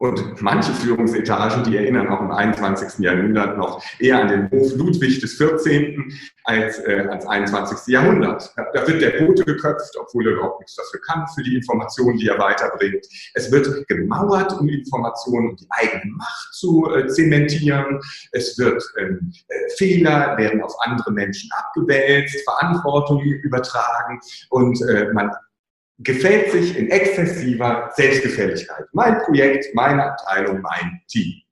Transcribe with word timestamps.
Und 0.00 0.40
manche 0.40 0.72
Führungsetagen, 0.72 1.62
die 1.64 1.76
erinnern 1.76 2.08
auch 2.08 2.22
im 2.22 2.30
21. 2.30 3.04
Jahrhundert 3.04 3.58
noch 3.58 3.84
eher 3.98 4.22
an 4.22 4.28
den 4.28 4.50
Hof 4.50 4.74
Ludwig 4.74 5.20
des 5.20 5.34
14. 5.34 6.10
als 6.44 6.78
äh, 6.78 7.06
ans 7.10 7.26
21. 7.26 7.92
Jahrhundert. 7.92 8.50
Da 8.56 8.88
wird 8.88 9.02
der 9.02 9.22
Bote 9.22 9.44
geköpft, 9.44 9.94
obwohl 10.00 10.26
er 10.26 10.32
überhaupt 10.36 10.60
nichts 10.60 10.74
dafür 10.76 11.00
kann, 11.06 11.26
für 11.34 11.42
die 11.42 11.54
Informationen, 11.54 12.16
die 12.16 12.28
er 12.28 12.38
weiterbringt. 12.38 13.04
Es 13.34 13.52
wird 13.52 13.86
gemauert, 13.88 14.58
um 14.58 14.70
Informationen, 14.70 15.50
um 15.50 15.56
die 15.56 15.68
eigene 15.68 16.12
Macht 16.14 16.54
zu 16.54 16.90
äh, 16.94 17.06
zementieren. 17.06 18.00
Es 18.32 18.58
wird 18.58 18.82
ähm, 18.98 19.30
äh, 19.48 19.54
Fehler 19.76 20.34
werden 20.38 20.62
auf 20.62 20.74
andere 20.80 21.12
Menschen 21.12 21.50
abgewälzt, 21.58 22.42
Verantwortung 22.44 23.20
übertragen 23.20 24.18
und 24.48 24.80
äh, 24.88 25.12
man 25.12 25.30
gefällt 26.02 26.50
sich 26.50 26.76
in 26.76 26.90
exzessiver 26.90 27.90
Selbstgefälligkeit. 27.94 28.86
Mein 28.92 29.18
Projekt, 29.18 29.66
meine 29.74 30.04
Abteilung, 30.04 30.62
mein 30.62 31.02
Team. 31.08 31.42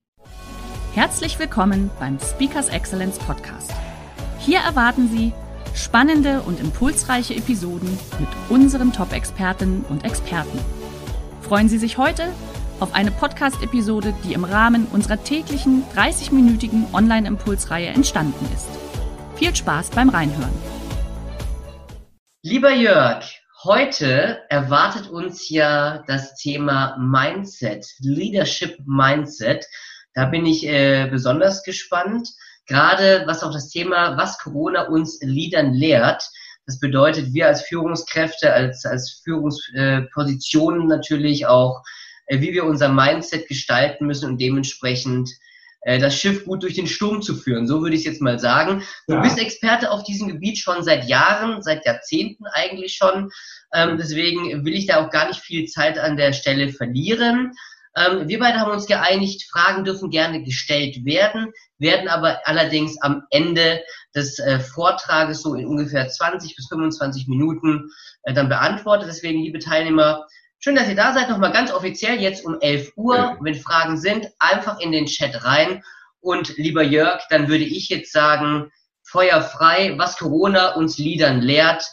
Herzlich 0.95 1.39
willkommen 1.39 1.91
beim 2.01 2.19
Speakers 2.19 2.71
Excellence 2.71 3.19
Podcast. 3.19 3.73
Hier 4.39 4.61
erwarten 4.61 5.09
Sie 5.09 5.35
spannende 5.75 6.41
und 6.41 6.61
impulsreiche 6.61 7.35
Episoden 7.35 7.91
mit 8.19 8.29
unseren 8.49 8.93
Top-Expertinnen 8.93 9.85
und 9.91 10.07
Experten. 10.07 10.59
Freuen 11.43 11.69
Sie 11.69 11.79
sich 11.79 11.99
heute 11.99 12.29
auf 12.81 12.95
eine 12.95 13.11
Podcast-Episode, 13.11 14.15
die 14.25 14.33
im 14.33 14.45
Rahmen 14.45 14.87
unserer 14.87 15.23
täglichen 15.23 15.85
30-minütigen 15.95 16.95
Online-Impulsreihe 16.95 17.89
entstanden 17.89 18.49
ist. 18.55 18.69
Viel 19.37 19.55
Spaß 19.55 19.91
beim 19.91 20.09
Reinhören. 20.09 20.55
Lieber 22.43 22.73
Jörg, 22.73 23.38
Heute 23.65 24.45
erwartet 24.51 25.11
uns 25.11 25.49
ja 25.49 26.05
das 26.07 26.37
Thema 26.37 26.97
Mindset, 26.97 27.85
Leadership 27.99 28.79
Mindset. 28.87 29.67
Da 30.15 30.27
bin 30.27 30.47
ich 30.47 30.65
äh, 30.65 31.09
besonders 31.11 31.65
gespannt. 31.65 32.29
Gerade 32.67 33.25
was 33.27 33.43
auch 33.43 33.53
das 33.53 33.69
Thema, 33.69 34.17
was 34.17 34.39
Corona 34.39 34.83
uns 34.83 35.19
Leadern 35.23 35.73
lehrt. 35.73 36.23
Das 36.67 36.79
bedeutet, 36.79 37.35
wir 37.35 37.49
als 37.49 37.63
Führungskräfte, 37.63 38.53
als, 38.53 38.85
als 38.85 39.23
Führungspositionen 39.25 40.87
natürlich 40.87 41.47
auch, 41.47 41.83
äh, 42.27 42.41
wie 42.41 42.53
wir 42.53 42.65
unser 42.65 42.91
Mindset 42.91 43.49
gestalten 43.49 44.07
müssen 44.07 44.31
und 44.31 44.41
dementsprechend 44.41 45.31
äh, 45.83 45.99
das 45.99 46.17
Schiff 46.17 46.45
gut 46.45 46.63
durch 46.63 46.75
den 46.75 46.87
Sturm 46.87 47.23
zu 47.23 47.35
führen. 47.35 47.67
So 47.67 47.83
würde 47.83 47.95
ich 47.95 48.03
es 48.03 48.07
jetzt 48.07 48.23
mal 48.23 48.39
sagen. 48.39 48.83
Du 49.07 49.15
ja. 49.15 49.21
bist 49.21 49.39
Experte 49.39 49.91
auf 49.91 50.03
diesem 50.05 50.29
Gebiet 50.29 50.59
schon 50.59 50.83
seit 50.83 51.09
Jahren, 51.09 51.63
seit 51.63 51.87
Jahrzehnten 51.87 52.45
eigentlich 52.53 52.95
schon. 52.95 53.31
Ähm, 53.73 53.97
deswegen 53.99 54.65
will 54.65 54.75
ich 54.75 54.87
da 54.87 55.05
auch 55.05 55.11
gar 55.11 55.29
nicht 55.29 55.41
viel 55.41 55.67
Zeit 55.67 55.99
an 55.99 56.17
der 56.17 56.33
Stelle 56.33 56.71
verlieren. 56.71 57.53
Ähm, 57.97 58.29
wir 58.29 58.39
beide 58.39 58.59
haben 58.61 58.71
uns 58.71 58.87
geeinigt, 58.87 59.49
Fragen 59.51 59.85
dürfen 59.85 60.11
gerne 60.11 60.43
gestellt 60.43 61.05
werden, 61.05 61.53
werden 61.79 62.09
aber 62.09 62.47
allerdings 62.47 63.01
am 63.01 63.23
Ende 63.31 63.83
des 64.15 64.39
äh, 64.39 64.61
Vortrages 64.61 65.43
so 65.43 65.55
in 65.55 65.67
ungefähr 65.67 66.09
20 66.09 66.55
bis 66.55 66.69
25 66.69 67.29
Minuten 67.29 67.91
äh, 68.25 68.35
dann 68.35 68.49
beantwortet. 68.49 69.09
Deswegen, 69.09 69.43
liebe 69.43 69.59
Teilnehmer, 69.59 70.27
Schön, 70.61 70.75
dass 70.75 70.89
ihr 70.89 70.97
da 70.97 71.13
seid. 71.13 71.31
Nochmal 71.31 71.53
ganz 71.53 71.73
offiziell 71.73 72.21
jetzt 72.21 72.45
um 72.45 72.59
11 72.61 72.93
Uhr. 72.97 73.39
Wenn 73.41 73.55
Fragen 73.55 73.97
sind, 73.97 74.29
einfach 74.41 74.81
in 74.81 74.91
den 74.91 75.07
Chat 75.07 75.45
rein. 75.45 75.83
Und 76.21 76.57
lieber 76.57 76.83
Jörg, 76.83 77.23
dann 77.31 77.47
würde 77.47 77.65
ich 77.65 77.89
jetzt 77.89 78.13
sagen, 78.13 78.73
Feuer 79.05 79.41
frei, 79.41 79.95
was 79.97 80.19
Corona 80.19 80.75
uns 80.75 80.99
Liedern 80.99 81.41
lehrt. 81.41 81.85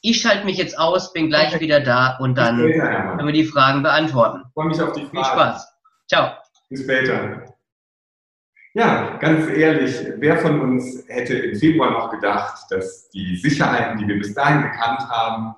Ich 0.00 0.20
schalte 0.20 0.44
mich 0.44 0.56
jetzt 0.56 0.78
aus, 0.78 1.12
bin 1.12 1.28
gleich 1.28 1.58
wieder 1.58 1.80
da 1.80 2.16
und 2.18 2.36
dann 2.36 2.58
können 2.58 3.26
wir 3.26 3.32
die 3.32 3.44
Fragen 3.44 3.82
beantworten. 3.82 4.44
Freue 4.54 4.68
mich 4.68 4.80
auf 4.80 4.92
die 4.92 5.00
Fragen. 5.00 5.10
Viel 5.10 5.24
Spaß. 5.24 5.68
Ciao. 6.08 6.32
Bis 6.70 6.82
später. 6.82 7.44
Ja, 8.74 9.16
ganz 9.18 9.48
ehrlich, 9.48 9.94
wer 10.16 10.38
von 10.38 10.60
uns 10.60 11.04
hätte 11.08 11.34
im 11.34 11.58
Februar 11.58 11.90
noch 11.90 12.10
gedacht, 12.10 12.64
dass 12.70 13.10
die 13.10 13.36
Sicherheiten, 13.36 13.98
die 13.98 14.08
wir 14.08 14.18
bis 14.18 14.32
dahin 14.32 14.62
gekannt 14.62 15.08
haben, 15.10 15.54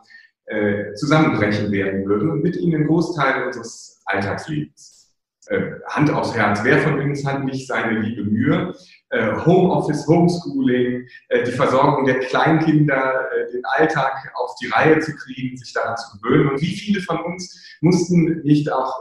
äh, 0.47 0.93
zusammenbrechen 0.94 1.71
werden 1.72 2.05
würden 2.05 2.31
und 2.31 2.43
mit 2.43 2.56
ihnen 2.56 2.77
einen 2.77 2.87
Großteil 2.87 3.47
unseres 3.47 4.03
Alltagslebens. 4.05 5.12
Äh, 5.47 5.72
Hand 5.88 6.10
aufs 6.10 6.34
Herz, 6.34 6.60
wer 6.65 6.78
von 6.78 7.00
uns 7.00 7.25
hat 7.27 7.44
nicht 7.44 7.66
seine 7.66 8.00
liebe 8.00 8.25
Mühe? 8.25 8.75
Äh, 9.10 9.37
Homeoffice, 9.44 10.06
Homeschooling, 10.06 11.06
die 11.47 11.53
Versorgung 11.53 12.04
der 12.04 12.21
Kleinkinder, 12.21 13.28
den 13.53 13.62
Alltag 13.65 14.33
auf 14.34 14.54
die 14.60 14.69
Reihe 14.69 14.99
zu 15.00 15.15
kriegen, 15.15 15.56
sich 15.56 15.72
daran 15.72 15.97
zu 15.97 16.19
gewöhnen. 16.19 16.50
Und 16.50 16.60
wie 16.60 16.75
viele 16.75 17.00
von 17.00 17.21
uns 17.21 17.78
mussten 17.81 18.41
nicht 18.43 18.72
auch, 18.72 18.93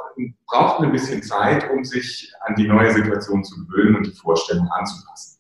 brauchten 0.48 0.86
ein 0.86 0.92
bisschen 0.92 1.24
Zeit, 1.24 1.70
um 1.72 1.84
sich 1.84 2.32
an 2.42 2.56
die 2.56 2.68
neue 2.68 2.92
Situation 2.92 3.44
zu 3.44 3.66
gewöhnen 3.66 3.96
und 3.96 4.08
die 4.08 4.16
Vorstellung 4.16 4.68
anzupassen. 4.68 5.40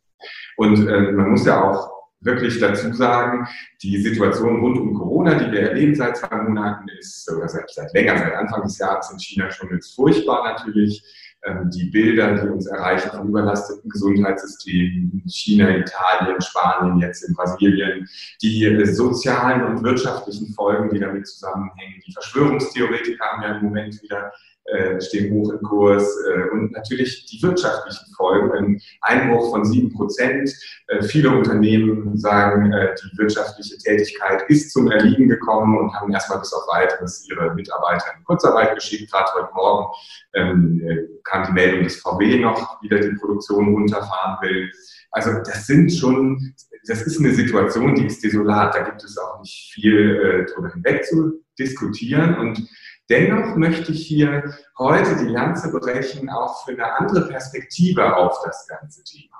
Und 0.57 0.87
äh, 0.87 1.11
man 1.11 1.31
muss 1.31 1.45
ja 1.45 1.63
auch 1.63 1.92
wirklich 2.23 2.59
dazu 2.59 2.91
sagen, 2.93 3.47
die 3.81 4.01
Situation 4.01 4.59
rund 4.59 4.77
um 4.77 4.93
Corona, 4.93 5.35
die 5.35 5.51
wir 5.51 5.69
erleben 5.69 5.95
seit 5.95 6.17
zwei 6.17 6.35
Monaten, 6.35 6.87
ist 6.99 7.25
sogar 7.25 7.49
seit, 7.49 7.69
seit 7.69 7.93
länger, 7.93 8.17
seit 8.17 8.33
Anfang 8.33 8.63
des 8.63 8.77
Jahres 8.77 9.11
in 9.11 9.19
China 9.19 9.51
schon 9.51 9.69
jetzt 9.71 9.95
furchtbar 9.95 10.43
natürlich. 10.53 11.03
Ähm, 11.45 11.69
die 11.71 11.89
Bilder, 11.89 12.35
die 12.35 12.47
uns 12.47 12.67
erreichen 12.67 13.09
von 13.09 13.27
überlasteten 13.27 13.89
Gesundheitssystemen, 13.89 15.23
China, 15.27 15.75
Italien, 15.75 16.39
Spanien, 16.41 16.99
jetzt 16.99 17.23
in 17.23 17.35
Brasilien, 17.35 18.07
die 18.41 18.85
sozialen 18.85 19.63
und 19.63 19.83
wirtschaftlichen 19.83 20.53
Folgen, 20.53 20.89
die 20.93 20.99
damit 20.99 21.27
zusammenhängen. 21.27 22.01
Die 22.07 22.13
Verschwörungstheoretiker 22.13 23.25
haben 23.25 23.43
ja 23.43 23.57
im 23.57 23.65
Moment 23.65 24.01
wieder 24.01 24.31
äh, 24.65 25.01
stehen 25.01 25.33
hoch 25.33 25.51
im 25.51 25.61
Kurs 25.61 26.07
äh, 26.27 26.49
und 26.51 26.71
natürlich 26.71 27.25
die 27.25 27.41
wirtschaftlichen 27.43 28.13
Folgen, 28.15 28.51
ein 28.51 28.81
Einbruch 29.01 29.51
von 29.51 29.65
sieben 29.65 29.91
Prozent. 29.91 30.53
Äh, 30.87 31.03
viele 31.03 31.29
Unternehmen 31.29 32.17
sagen, 32.17 32.71
äh, 32.71 32.95
die 32.95 33.17
wirtschaftliche 33.17 33.77
Tätigkeit 33.77 34.43
ist 34.49 34.71
zum 34.71 34.89
Erliegen 34.89 35.27
gekommen 35.27 35.77
und 35.77 35.93
haben 35.93 36.13
erstmal 36.13 36.39
bis 36.39 36.53
auf 36.53 36.63
weiteres 36.71 37.27
ihre 37.29 37.53
Mitarbeiter 37.53 38.05
in 38.17 38.23
Kurzarbeit 38.23 38.75
geschickt. 38.75 39.11
Gerade 39.11 39.31
heute 39.35 39.53
Morgen 39.53 39.93
ähm, 40.33 40.81
äh, 40.85 40.97
kam 41.23 41.45
die 41.45 41.53
Meldung, 41.53 41.83
dass 41.83 41.97
VW 41.97 42.39
noch 42.39 42.81
wieder 42.81 42.99
die 42.99 43.15
Produktion 43.15 43.73
runterfahren 43.73 44.37
will. 44.41 44.71
Also 45.11 45.31
das 45.45 45.67
sind 45.67 45.93
schon, 45.93 46.53
das 46.87 47.03
ist 47.03 47.19
eine 47.19 47.33
Situation, 47.33 47.95
die 47.95 48.07
ist 48.07 48.23
desolat. 48.23 48.73
Da 48.73 48.81
gibt 48.81 49.03
es 49.03 49.17
auch 49.17 49.39
nicht 49.41 49.71
viel 49.73 50.15
äh, 50.15 50.51
drüber 50.51 50.71
hinweg 50.73 51.05
zu 51.05 51.43
diskutieren 51.59 52.35
und 52.37 52.67
Dennoch 53.09 53.55
möchte 53.55 53.91
ich 53.91 54.07
hier 54.07 54.55
heute 54.77 55.17
die 55.17 55.29
Lanze 55.29 55.71
brechen, 55.71 56.29
auch 56.29 56.63
für 56.63 56.71
eine 56.71 56.99
andere 56.99 57.27
Perspektive 57.27 58.15
auf 58.15 58.37
das 58.45 58.67
ganze 58.67 59.03
Thema. 59.03 59.37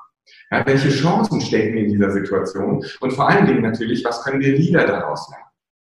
Ja, 0.51 0.65
welche 0.65 0.89
Chancen 0.89 1.39
stecken 1.41 1.77
in 1.77 1.91
dieser 1.91 2.11
Situation? 2.11 2.85
Und 2.99 3.11
vor 3.11 3.29
allen 3.29 3.45
Dingen 3.45 3.61
natürlich, 3.61 4.03
was 4.03 4.23
können 4.23 4.41
wir 4.41 4.57
wieder 4.57 4.85
daraus 4.85 5.29
lernen? 5.29 5.43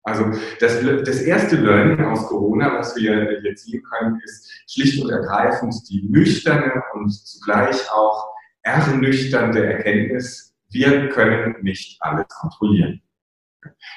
Also 0.03 0.25
das, 0.59 0.79
das 1.05 1.21
erste 1.21 1.57
Learning 1.57 2.03
aus 2.05 2.25
Corona, 2.27 2.73
was 2.77 2.95
wir 2.95 3.41
jetzt 3.43 3.65
ziehen 3.65 3.83
können, 3.83 4.19
ist 4.23 4.49
schlicht 4.67 5.03
und 5.03 5.11
ergreifend 5.11 5.75
die 5.89 6.07
nüchterne 6.09 6.81
und 6.93 7.11
zugleich 7.11 7.91
auch 7.91 8.27
ernüchternde 8.63 9.65
Erkenntnis, 9.65 10.55
wir 10.71 11.09
können 11.09 11.55
nicht 11.61 12.01
alles 12.01 12.27
kontrollieren. 12.29 13.01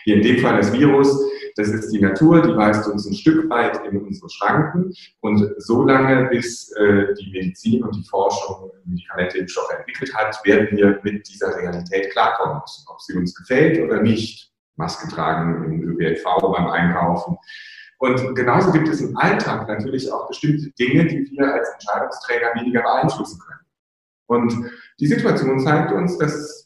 Hier 0.04 0.16
in 0.16 0.22
dem 0.22 0.38
Fall 0.38 0.56
das 0.56 0.72
Virus, 0.72 1.18
das 1.56 1.68
ist 1.68 1.90
die 1.90 2.00
Natur, 2.00 2.42
die 2.42 2.56
weist 2.56 2.88
uns 2.88 3.06
ein 3.06 3.14
Stück 3.14 3.48
weit 3.50 3.84
in 3.86 4.00
unsere 4.02 4.28
Schranken. 4.30 4.92
Und 5.20 5.54
so 5.58 5.84
lange, 5.84 6.28
bis 6.30 6.72
äh, 6.72 7.14
die 7.14 7.30
Medizin 7.30 7.84
und 7.84 7.94
die 7.94 8.08
Forschung 8.08 8.70
Medikamente, 8.84 9.38
Impfstoffe 9.38 9.72
entwickelt 9.76 10.14
hat, 10.14 10.38
werden 10.44 10.76
wir 10.76 11.00
mit 11.02 11.28
dieser 11.28 11.56
Realität 11.56 12.10
klarkommen 12.12 12.60
müssen, 12.60 12.84
ob 12.88 13.00
sie 13.00 13.14
uns 13.14 13.34
gefällt 13.34 13.80
oder 13.82 14.02
nicht. 14.02 14.50
Maske 14.76 15.08
tragen 15.08 15.64
im 15.64 15.82
ÖPNV 15.82 16.24
beim 16.40 16.68
Einkaufen. 16.68 17.36
Und 17.98 18.34
genauso 18.34 18.72
gibt 18.72 18.88
es 18.88 19.00
im 19.00 19.16
Alltag 19.16 19.68
natürlich 19.68 20.10
auch 20.10 20.26
bestimmte 20.26 20.70
Dinge, 20.72 21.06
die 21.06 21.30
wir 21.30 21.54
als 21.54 21.68
Entscheidungsträger 21.74 22.52
weniger 22.56 22.82
beeinflussen 22.82 23.38
können. 23.38 23.60
Und 24.26 24.70
die 24.98 25.06
Situation 25.06 25.60
zeigt 25.60 25.92
uns, 25.92 26.18
dass 26.18 26.61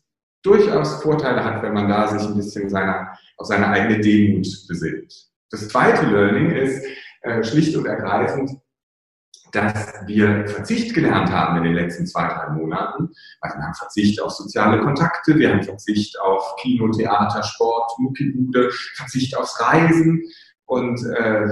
durchaus 0.46 1.02
Vorteile 1.02 1.44
hat, 1.44 1.62
wenn 1.62 1.74
man 1.74 1.88
da 1.88 2.06
sich 2.06 2.26
ein 2.26 2.36
bisschen 2.36 2.68
seiner, 2.68 3.16
auf 3.36 3.46
seine 3.46 3.68
eigene 3.68 4.00
Demut 4.00 4.46
besinnt. 4.68 5.12
Das 5.50 5.68
zweite 5.68 6.06
Learning 6.06 6.50
ist 6.50 6.84
äh, 7.22 7.42
schlicht 7.42 7.76
und 7.76 7.86
ergreifend, 7.86 8.50
dass 9.52 9.94
wir 10.06 10.46
Verzicht 10.48 10.94
gelernt 10.94 11.30
haben 11.30 11.58
in 11.58 11.64
den 11.64 11.74
letzten 11.74 12.06
zwei, 12.06 12.28
drei 12.28 12.50
Monaten. 12.50 13.10
Also 13.40 13.58
wir 13.58 13.64
haben 13.64 13.74
Verzicht 13.74 14.20
auf 14.20 14.32
soziale 14.32 14.80
Kontakte, 14.80 15.38
wir 15.38 15.50
haben 15.50 15.62
Verzicht 15.62 16.18
auf 16.20 16.56
Kino, 16.56 16.90
Theater, 16.90 17.42
Sport, 17.42 17.92
Muckibude, 17.98 18.70
Verzicht 18.96 19.36
aufs 19.36 19.60
Reisen. 19.60 20.22
Und 20.66 21.04
äh, 21.06 21.48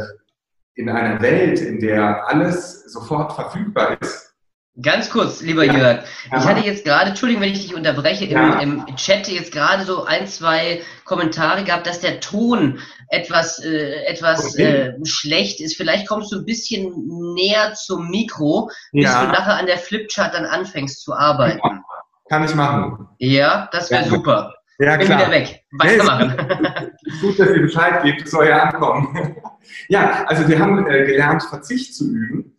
in 0.75 0.89
einer 0.89 1.21
Welt, 1.23 1.61
in 1.61 1.79
der 1.79 2.27
alles 2.27 2.85
sofort 2.93 3.33
verfügbar 3.33 3.97
ist, 4.01 4.24
Ganz 4.83 5.09
kurz, 5.09 5.41
lieber 5.41 5.65
ja. 5.65 5.73
Jörg. 5.73 6.05
Ich 6.27 6.45
hatte 6.45 6.67
jetzt 6.67 6.85
gerade, 6.85 7.11
Entschuldigung, 7.11 7.43
wenn 7.43 7.53
ich 7.53 7.63
dich 7.63 7.77
unterbreche, 7.77 8.25
ja. 8.25 8.59
im, 8.59 8.85
im, 8.89 8.97
Chat 8.97 9.29
jetzt 9.29 9.53
gerade 9.53 9.85
so 9.85 10.05
ein, 10.05 10.27
zwei 10.27 10.83
Kommentare 11.05 11.63
gehabt, 11.63 11.87
dass 11.87 12.01
der 12.01 12.19
Ton 12.19 12.81
etwas, 13.09 13.63
äh, 13.65 14.05
etwas 14.07 14.55
okay. 14.55 14.63
äh, 14.63 14.95
schlecht 15.05 15.61
ist. 15.61 15.77
Vielleicht 15.77 16.09
kommst 16.09 16.33
du 16.33 16.39
ein 16.39 16.45
bisschen 16.45 16.93
näher 17.35 17.75
zum 17.75 18.11
Mikro, 18.11 18.69
bis 18.91 19.05
ja. 19.05 19.25
du 19.25 19.33
nachher 19.33 19.59
an 19.59 19.67
der 19.67 19.79
Flipchart 19.79 20.35
dann 20.35 20.45
anfängst 20.45 21.03
zu 21.03 21.15
arbeiten. 21.15 21.61
Kann 22.29 22.45
ich 22.45 22.55
machen. 22.57 23.09
Ja, 23.19 23.69
das 23.71 23.93
wäre 23.93 24.09
super. 24.09 24.55
Ja, 24.81 24.97
Bin 24.97 25.07
klar. 25.07 25.21
wieder 25.21 25.31
weg. 25.31 25.63
Weitermachen. 25.79 26.35
Nee, 26.37 27.13
gut, 27.21 27.39
dass 27.39 27.51
ihr 27.51 27.63
Bescheid 27.63 28.03
gebt, 28.03 28.23
es 28.25 28.33
soll 28.33 28.49
ja 28.49 28.65
ankommen. 28.65 29.37
ja, 29.89 30.25
also 30.27 30.49
wir 30.49 30.59
haben 30.59 30.85
äh, 30.89 31.07
gelernt, 31.07 31.45
Verzicht 31.45 31.95
zu 31.95 32.11
üben. 32.11 32.57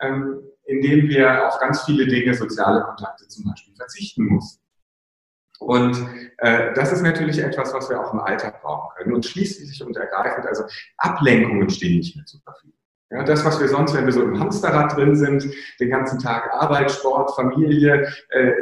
Ähm, 0.00 0.40
indem 0.68 1.08
wir 1.08 1.48
auf 1.48 1.58
ganz 1.58 1.82
viele 1.84 2.06
Dinge, 2.06 2.34
soziale 2.34 2.82
Kontakte 2.82 3.26
zum 3.26 3.46
Beispiel, 3.46 3.74
verzichten 3.74 4.24
müssen. 4.24 4.60
Und 5.58 5.96
äh, 6.38 6.72
das 6.74 6.92
ist 6.92 7.02
natürlich 7.02 7.38
etwas, 7.38 7.72
was 7.72 7.88
wir 7.88 8.00
auch 8.00 8.12
im 8.12 8.20
Alltag 8.20 8.62
brauchen 8.62 8.94
können. 8.96 9.14
Und 9.14 9.26
schließlich 9.26 9.82
und 9.84 9.96
ergreifend, 9.96 10.46
also 10.46 10.64
Ablenkungen 10.98 11.68
stehen 11.70 11.98
nicht 11.98 12.14
mehr 12.14 12.26
zur 12.26 12.40
Verfügung. 12.42 12.78
Ja, 13.10 13.24
das, 13.24 13.44
was 13.44 13.58
wir 13.58 13.68
sonst, 13.68 13.94
wenn 13.94 14.04
wir 14.04 14.12
so 14.12 14.22
im 14.22 14.38
Hamsterrad 14.38 14.94
drin 14.94 15.16
sind, 15.16 15.50
den 15.80 15.88
ganzen 15.88 16.18
Tag 16.18 16.52
Arbeit, 16.52 16.90
Sport, 16.90 17.34
Familie 17.34 18.06
äh, 18.28 18.52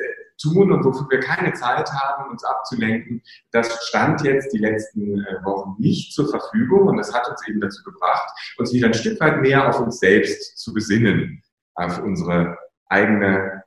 tun 0.40 0.70
und 0.70 0.84
wofür 0.84 1.08
wir 1.10 1.20
keine 1.20 1.52
Zeit 1.54 1.90
haben, 1.92 2.30
uns 2.30 2.44
abzulenken, 2.44 3.22
das 3.50 3.88
stand 3.88 4.22
jetzt 4.22 4.52
die 4.52 4.58
letzten 4.58 5.20
äh, 5.24 5.44
Wochen 5.44 5.74
nicht 5.78 6.12
zur 6.12 6.28
Verfügung 6.28 6.86
und 6.86 6.96
das 6.98 7.12
hat 7.12 7.28
uns 7.28 7.46
eben 7.48 7.60
dazu 7.60 7.82
gebracht, 7.82 8.30
uns 8.58 8.72
wieder 8.72 8.86
ein 8.86 8.94
Stück 8.94 9.18
weit 9.18 9.42
mehr 9.42 9.68
auf 9.68 9.80
uns 9.80 9.98
selbst 9.98 10.56
zu 10.58 10.72
besinnen 10.72 11.42
auf 11.76 12.02
unsere 12.02 12.58
eigene 12.88 13.62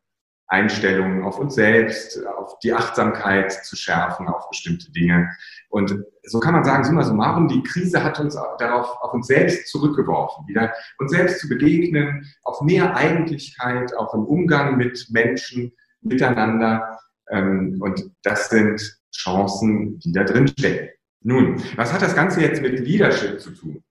Einstellung, 0.47 1.23
auf 1.23 1.37
uns 1.39 1.55
selbst, 1.55 2.25
auf 2.25 2.57
die 2.59 2.73
Achtsamkeit 2.73 3.51
zu 3.51 3.75
schärfen, 3.75 4.27
auf 4.27 4.49
bestimmte 4.49 4.91
Dinge. 4.91 5.29
Und 5.69 6.03
so 6.23 6.39
kann 6.39 6.55
man 6.55 6.63
sagen, 6.63 6.83
summa 6.83 7.03
summarum, 7.03 7.47
die 7.47 7.61
Krise 7.61 8.03
hat 8.03 8.19
uns 8.19 8.35
darauf, 8.57 8.97
auf 9.01 9.13
uns 9.13 9.27
selbst 9.27 9.67
zurückgeworfen, 9.67 10.47
wieder 10.47 10.73
uns 10.97 11.11
selbst 11.11 11.39
zu 11.39 11.47
begegnen, 11.47 12.25
auf 12.43 12.61
mehr 12.61 12.95
Eigentlichkeit, 12.95 13.95
auch 13.95 14.13
im 14.15 14.25
Umgang 14.25 14.75
mit 14.77 15.07
Menschen, 15.11 15.71
miteinander. 16.01 16.99
Ähm, 17.29 17.77
und 17.79 18.11
das 18.23 18.49
sind 18.49 18.81
Chancen, 19.15 19.99
die 19.99 20.11
da 20.11 20.23
drin 20.23 20.47
stecken. 20.47 20.89
Nun, 21.21 21.61
was 21.75 21.93
hat 21.93 22.01
das 22.01 22.15
Ganze 22.15 22.41
jetzt 22.41 22.61
mit 22.61 22.79
Leadership 22.79 23.39
zu 23.39 23.51
tun? 23.51 23.83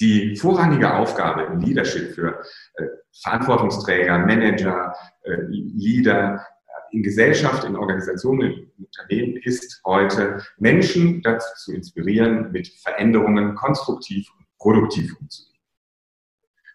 Die 0.00 0.36
vorrangige 0.36 0.94
Aufgabe 0.94 1.42
im 1.42 1.60
Leadership 1.60 2.14
für 2.14 2.42
äh, 2.74 2.86
Verantwortungsträger, 3.22 4.18
Manager, 4.18 4.94
äh, 5.22 5.36
Leader 5.48 6.36
äh, 6.36 6.96
in 6.96 7.02
Gesellschaft, 7.02 7.64
in 7.64 7.76
Organisationen, 7.76 8.52
in 8.78 8.84
Unternehmen 8.84 9.36
ist 9.42 9.80
heute, 9.84 10.42
Menschen 10.58 11.22
dazu 11.22 11.48
zu 11.56 11.74
inspirieren, 11.74 12.50
mit 12.50 12.68
Veränderungen 12.68 13.54
konstruktiv 13.54 14.26
und 14.38 14.46
produktiv 14.58 15.14
umzugehen. 15.20 15.60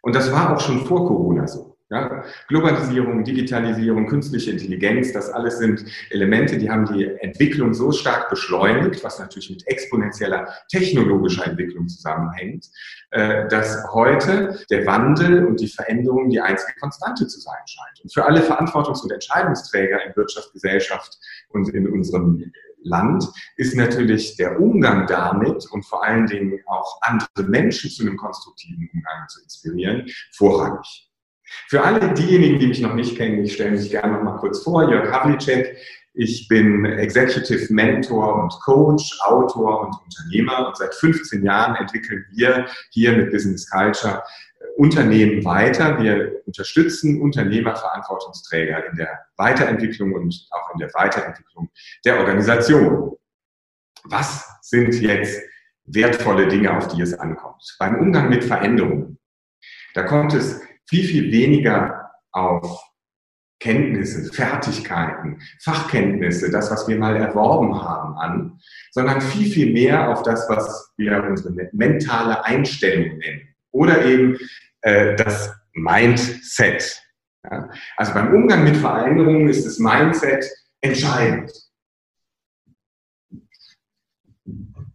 Und 0.02 0.16
das 0.16 0.32
war 0.32 0.56
auch 0.56 0.60
schon 0.60 0.86
vor 0.86 1.08
Corona 1.08 1.48
so. 1.48 1.75
Ja, 1.92 2.24
Globalisierung, 2.48 3.24
Digitalisierung, 3.24 4.08
künstliche 4.08 4.50
Intelligenz, 4.50 5.14
das 5.14 5.30
alles 5.30 5.60
sind 5.60 5.86
Elemente, 6.10 6.58
die 6.58 6.72
haben 6.72 6.92
die 6.92 7.06
Entwicklung 7.06 7.76
so 7.76 7.92
stark 7.92 8.28
beschleunigt, 8.32 9.04
was 9.04 9.20
natürlich 9.20 9.52
mit 9.52 9.68
exponentieller 9.68 10.48
technologischer 10.68 11.46
Entwicklung 11.46 11.88
zusammenhängt, 11.88 12.72
äh, 13.12 13.48
dass 13.50 13.86
heute 13.94 14.60
der 14.72 14.88
Wandel 14.88 15.46
und 15.46 15.60
die 15.60 15.68
Veränderung 15.68 16.30
die 16.30 16.42
einzige 16.42 16.74
Konstante 16.80 17.28
zu 17.28 17.40
sein 17.40 17.62
scheint. 17.68 18.02
Und 18.02 18.12
für 18.12 18.26
alle 18.26 18.42
Verantwortungs- 18.42 19.04
und 19.04 19.12
Entscheidungsträger 19.12 20.04
in 20.08 20.16
Wirtschaft, 20.16 20.54
Gesellschaft 20.54 21.20
und 21.50 21.70
in 21.70 21.88
unserem 21.88 22.52
Land 22.82 23.32
ist 23.58 23.76
natürlich 23.76 24.38
der 24.38 24.60
Umgang 24.60 25.06
damit 25.06 25.68
und 25.72 25.86
vor 25.86 26.04
allen 26.04 26.26
Dingen 26.26 26.60
auch 26.66 27.00
andere 27.02 27.44
Menschen 27.48 27.92
zu 27.92 28.02
einem 28.02 28.18
konstruktiven 28.18 28.90
Umgang 28.92 29.28
zu 29.28 29.44
inspirieren, 29.44 30.08
vorrangig. 30.32 31.12
Für 31.68 31.84
alle 31.84 32.14
diejenigen, 32.14 32.60
die 32.60 32.68
mich 32.68 32.82
noch 32.82 32.94
nicht 32.94 33.18
kennen, 33.18 33.44
ich 33.44 33.54
stelle 33.54 33.72
mich 33.72 33.90
gerne 33.90 34.14
noch 34.14 34.24
mal 34.24 34.38
kurz 34.38 34.64
vor. 34.64 34.90
Jörg 34.90 35.12
Havlicek. 35.12 35.78
Ich 36.18 36.48
bin 36.48 36.86
Executive 36.86 37.74
Mentor 37.74 38.42
und 38.42 38.54
Coach, 38.64 39.20
Autor 39.26 39.82
und 39.82 39.96
Unternehmer 40.06 40.68
und 40.68 40.78
seit 40.78 40.96
15 40.96 41.44
Jahren 41.44 41.76
entwickeln 41.76 42.26
wir 42.32 42.68
hier 42.92 43.18
mit 43.18 43.32
Business 43.32 43.70
Culture 43.70 44.24
äh, 44.60 44.66
Unternehmen 44.78 45.44
weiter. 45.44 46.02
Wir 46.02 46.42
unterstützen 46.46 47.22
Unternehmerverantwortungsträger 47.22 48.90
in 48.90 48.96
der 48.96 49.26
Weiterentwicklung 49.36 50.14
und 50.14 50.48
auch 50.52 50.74
in 50.74 50.80
der 50.80 50.90
Weiterentwicklung 50.94 51.70
der 52.06 52.20
Organisation. 52.20 53.18
Was 54.06 54.48
sind 54.62 54.94
jetzt 55.02 55.42
wertvolle 55.84 56.48
Dinge, 56.48 56.78
auf 56.78 56.88
die 56.88 57.02
es 57.02 57.14
ankommt? 57.14 57.76
Beim 57.78 57.96
Umgang 57.96 58.30
mit 58.30 58.46
Veränderungen. 58.46 59.20
Da 59.96 60.04
kommt 60.04 60.34
es 60.34 60.62
viel, 60.88 61.06
viel 61.06 61.32
weniger 61.32 62.12
auf 62.32 62.84
Kenntnisse, 63.60 64.32
Fertigkeiten, 64.34 65.42
Fachkenntnisse, 65.64 66.52
das, 66.52 66.70
was 66.70 66.88
wir 66.88 66.98
mal 66.98 67.16
erworben 67.16 67.82
haben, 67.82 68.18
an, 68.18 68.60
sondern 68.92 69.22
viel, 69.22 69.50
viel 69.50 69.74
mehr 69.74 70.10
auf 70.10 70.24
das, 70.24 70.48
was 70.50 70.94
wir 70.98 71.24
unsere 71.24 71.70
mentale 71.72 72.44
Einstellung 72.44 73.18
nennen. 73.18 73.48
Oder 73.72 74.06
eben 74.06 74.38
äh, 74.82 75.16
das 75.16 75.56
Mindset. 75.74 77.02
Ja? 77.44 77.70
Also 77.98 78.14
beim 78.14 78.34
Umgang 78.34 78.64
mit 78.64 78.78
Veränderungen 78.78 79.48
ist 79.48 79.66
das 79.66 79.80
Mindset 79.80 80.46
entscheidend. 80.82 81.52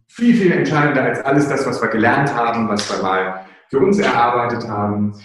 Viel, 0.07 0.35
viel 0.35 0.51
entscheidender 0.51 1.03
als 1.03 1.19
alles 1.21 1.47
das, 1.47 1.65
was 1.65 1.81
wir 1.81 1.89
gelernt 1.89 2.33
haben, 2.33 2.67
was 2.69 2.89
wir 2.89 3.01
mal 3.01 3.45
für 3.69 3.79
uns 3.79 3.97
erarbeitet 3.97 4.67
haben. 4.67 5.15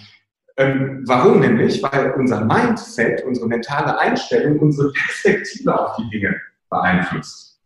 Ähm, 0.59 1.03
warum 1.07 1.41
nämlich? 1.41 1.83
Weil 1.83 2.13
unser 2.13 2.45
Mindset, 2.45 3.25
unsere 3.25 3.47
mentale 3.47 3.99
Einstellung, 3.99 4.59
unsere 4.59 4.91
Perspektive 4.93 5.79
auf 5.79 5.97
die 5.97 6.09
Dinge 6.09 6.41
beeinflusst. 6.71 7.61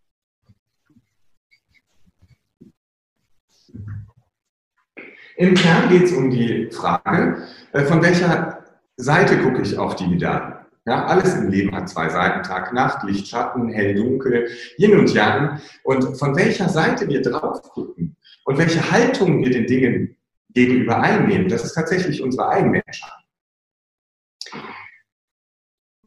Im 5.36 5.54
Kern 5.54 5.88
geht 5.88 6.02
es 6.02 6.12
um 6.12 6.30
die 6.30 6.68
Frage, 6.70 7.46
äh, 7.72 7.84
von 7.84 8.02
welcher 8.02 8.62
Seite 8.96 9.38
gucke 9.38 9.62
ich 9.62 9.78
auf 9.78 9.96
die 9.96 10.06
Medaille? 10.06 10.58
Ja, 10.86 11.06
alles 11.06 11.34
im 11.34 11.48
Leben 11.48 11.74
hat 11.74 11.88
zwei 11.88 12.08
Seiten, 12.08 12.42
Tag, 12.42 12.72
Nacht, 12.72 13.04
Licht, 13.04 13.28
Schatten, 13.28 13.68
hell, 13.68 13.94
dunkel, 13.94 14.48
Yin 14.76 14.98
und 14.98 15.12
Yang. 15.14 15.60
Und 15.84 16.18
von 16.18 16.36
welcher 16.36 16.68
Seite 16.68 17.08
wir 17.08 17.22
drauf 17.22 17.62
gucken 17.62 18.16
und 18.44 18.58
welche 18.58 18.90
Haltung 18.90 19.42
wir 19.44 19.50
den 19.50 19.66
Dingen 19.66 20.16
gegenüber 20.52 21.00
einnehmen, 21.00 21.48
das 21.48 21.64
ist 21.64 21.74
tatsächlich 21.74 22.22
unsere 22.22 22.48
eigene 22.48 22.82
Entscheidung. 22.84 23.16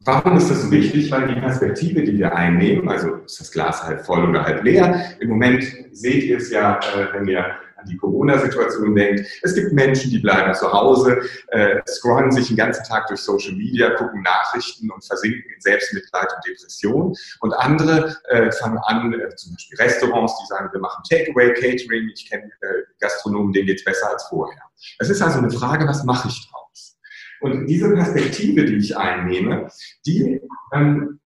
Warum 0.06 0.36
ist 0.36 0.50
das 0.50 0.70
wichtig? 0.70 1.10
Weil 1.10 1.28
die 1.28 1.40
Perspektive, 1.40 2.02
die 2.02 2.18
wir 2.18 2.34
einnehmen, 2.34 2.88
also 2.88 3.14
ist 3.16 3.40
das 3.40 3.50
Glas 3.50 3.82
halb 3.82 4.04
voll 4.04 4.28
oder 4.28 4.44
halb 4.44 4.62
leer, 4.62 5.16
im 5.18 5.30
Moment 5.30 5.64
seht 5.92 6.24
ihr 6.24 6.36
es 6.36 6.50
ja, 6.50 6.78
äh, 6.78 7.14
wenn 7.14 7.26
ihr 7.26 7.56
an 7.84 7.90
die 7.90 7.96
Corona-Situation 7.96 8.94
denkt. 8.94 9.26
Es 9.42 9.54
gibt 9.54 9.72
Menschen, 9.72 10.10
die 10.10 10.18
bleiben 10.18 10.54
zu 10.54 10.72
Hause, 10.72 11.22
äh, 11.48 11.80
scrollen 11.86 12.32
sich 12.32 12.48
den 12.48 12.56
ganzen 12.56 12.84
Tag 12.84 13.06
durch 13.08 13.20
Social 13.20 13.52
Media, 13.52 13.90
gucken 13.90 14.22
Nachrichten 14.22 14.90
und 14.90 15.04
versinken 15.04 15.44
in 15.54 15.60
Selbstmitleid 15.60 16.32
und 16.34 16.46
Depression. 16.46 17.14
Und 17.40 17.52
andere 17.52 18.16
äh, 18.28 18.50
fangen 18.52 18.78
an, 18.78 19.12
äh, 19.12 19.34
zum 19.36 19.54
Beispiel 19.54 19.78
Restaurants, 19.78 20.34
die 20.40 20.46
sagen, 20.46 20.70
wir 20.72 20.80
machen 20.80 21.02
Takeaway, 21.08 21.52
Catering. 21.54 22.10
Ich 22.14 22.28
kenne 22.28 22.44
äh, 22.44 22.82
Gastronomen, 23.00 23.52
denen 23.52 23.66
geht 23.66 23.78
es 23.78 23.84
besser 23.84 24.10
als 24.10 24.24
vorher. 24.24 24.62
Es 24.98 25.10
ist 25.10 25.22
also 25.22 25.38
eine 25.38 25.50
Frage, 25.50 25.86
was 25.86 26.04
mache 26.04 26.28
ich 26.28 26.48
draus? 26.50 26.98
Und 27.40 27.66
diese 27.66 27.92
Perspektive, 27.92 28.64
die 28.64 28.76
ich 28.76 28.96
einnehme, 28.96 29.68
die 30.06 30.40
ähm, 30.72 31.20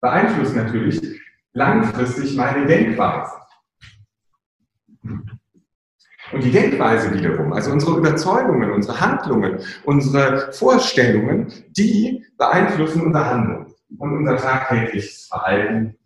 beeinflusst 0.00 0.54
natürlich 0.54 1.00
langfristig 1.54 2.36
meine 2.36 2.66
Denkweise. 2.66 3.32
Und 6.32 6.42
die 6.42 6.50
Denkweise 6.50 7.14
wiederum, 7.14 7.52
also 7.52 7.70
unsere 7.70 7.98
Überzeugungen, 7.98 8.72
unsere 8.72 9.00
Handlungen, 9.00 9.60
unsere 9.84 10.52
Vorstellungen, 10.52 11.52
die 11.70 12.24
beeinflussen 12.36 13.02
unser 13.02 13.30
Handeln 13.30 13.66
und 13.98 14.16
unser 14.18 14.36
tagtägliches 14.36 15.26
Verhalten, 15.26 15.96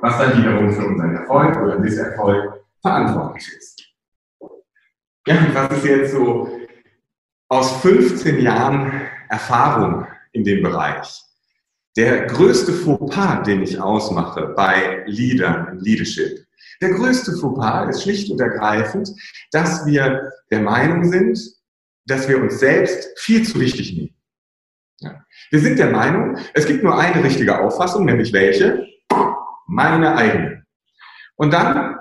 was 0.00 0.18
dann 0.18 0.38
wiederum 0.38 0.70
für 0.72 0.86
unseren 0.86 1.16
Erfolg 1.16 1.56
oder 1.56 1.78
Misserfolg 1.78 2.64
verantwortlich 2.82 3.48
ist. 3.56 3.82
Ja, 5.26 5.38
und 5.38 5.54
was 5.54 5.78
ist 5.78 5.84
jetzt 5.86 6.12
so 6.12 6.60
aus 7.48 7.80
15 7.80 8.40
Jahren 8.40 9.08
Erfahrung 9.28 10.06
in 10.32 10.44
dem 10.44 10.62
Bereich? 10.62 11.22
Der 11.96 12.26
größte 12.26 12.72
Fauxpas, 12.72 13.44
den 13.44 13.62
ich 13.62 13.80
ausmache 13.80 14.48
bei 14.48 15.02
Leadern 15.06 15.78
Leadership, 15.78 16.45
der 16.80 16.90
größte 16.90 17.36
Fauxpas 17.36 17.90
ist 17.90 18.02
schlicht 18.02 18.30
und 18.30 18.40
ergreifend, 18.40 19.10
dass 19.52 19.86
wir 19.86 20.32
der 20.50 20.60
Meinung 20.60 21.04
sind, 21.04 21.38
dass 22.06 22.28
wir 22.28 22.40
uns 22.40 22.58
selbst 22.58 23.08
viel 23.18 23.46
zu 23.46 23.58
wichtig 23.60 23.94
nehmen. 23.94 24.14
Ja. 25.00 25.24
Wir 25.50 25.60
sind 25.60 25.78
der 25.78 25.90
Meinung, 25.90 26.38
es 26.54 26.66
gibt 26.66 26.82
nur 26.82 26.98
eine 26.98 27.22
richtige 27.22 27.60
Auffassung, 27.60 28.04
nämlich 28.04 28.32
welche? 28.32 28.86
Meine 29.66 30.16
eigene. 30.16 30.64
Und 31.36 31.52
dann 31.52 31.96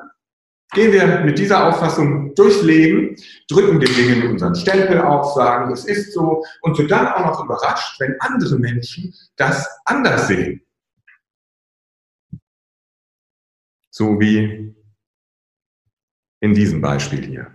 gehen 0.71 0.91
wir 0.91 1.21
mit 1.21 1.37
dieser 1.39 1.67
Auffassung 1.67 2.33
durchs 2.35 2.61
Leben, 2.61 3.15
drücken 3.49 3.79
den 3.79 3.93
Dingen 3.93 4.31
unseren 4.31 4.55
Stempel 4.55 5.01
auf, 5.01 5.33
sagen, 5.33 5.71
es 5.73 5.85
ist 5.85 6.13
so 6.13 6.43
und 6.61 6.77
sind 6.77 6.91
dann 6.91 7.07
auch 7.07 7.25
noch 7.25 7.43
überrascht, 7.43 7.99
wenn 7.99 8.15
andere 8.19 8.57
Menschen 8.59 9.13
das 9.35 9.67
anders 9.85 10.27
sehen. 10.27 10.61
So 13.97 14.19
wie 14.19 14.75
in 16.41 16.53
diesem 16.53 16.81
Beispiel 16.81 17.25
hier. 17.25 17.49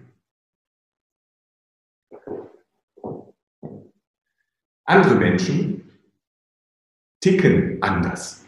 Andere 4.86 5.16
Menschen 5.16 6.00
ticken 7.20 7.82
anders. 7.82 8.46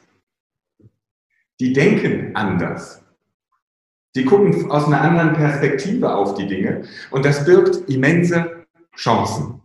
Die 1.61 1.75
denken 1.75 2.35
anders. 2.35 3.05
Die 4.17 4.25
gucken 4.25 4.71
aus 4.71 4.87
einer 4.87 5.03
anderen 5.03 5.35
Perspektive 5.35 6.15
auf 6.15 6.35
die 6.35 6.47
Dinge 6.47 6.89
und 7.11 7.27
das 7.27 7.45
birgt 7.45 7.91
immense 7.91 8.67
Chancen. 8.97 9.61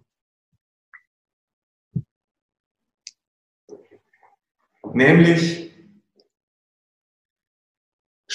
Nämlich 4.93 5.66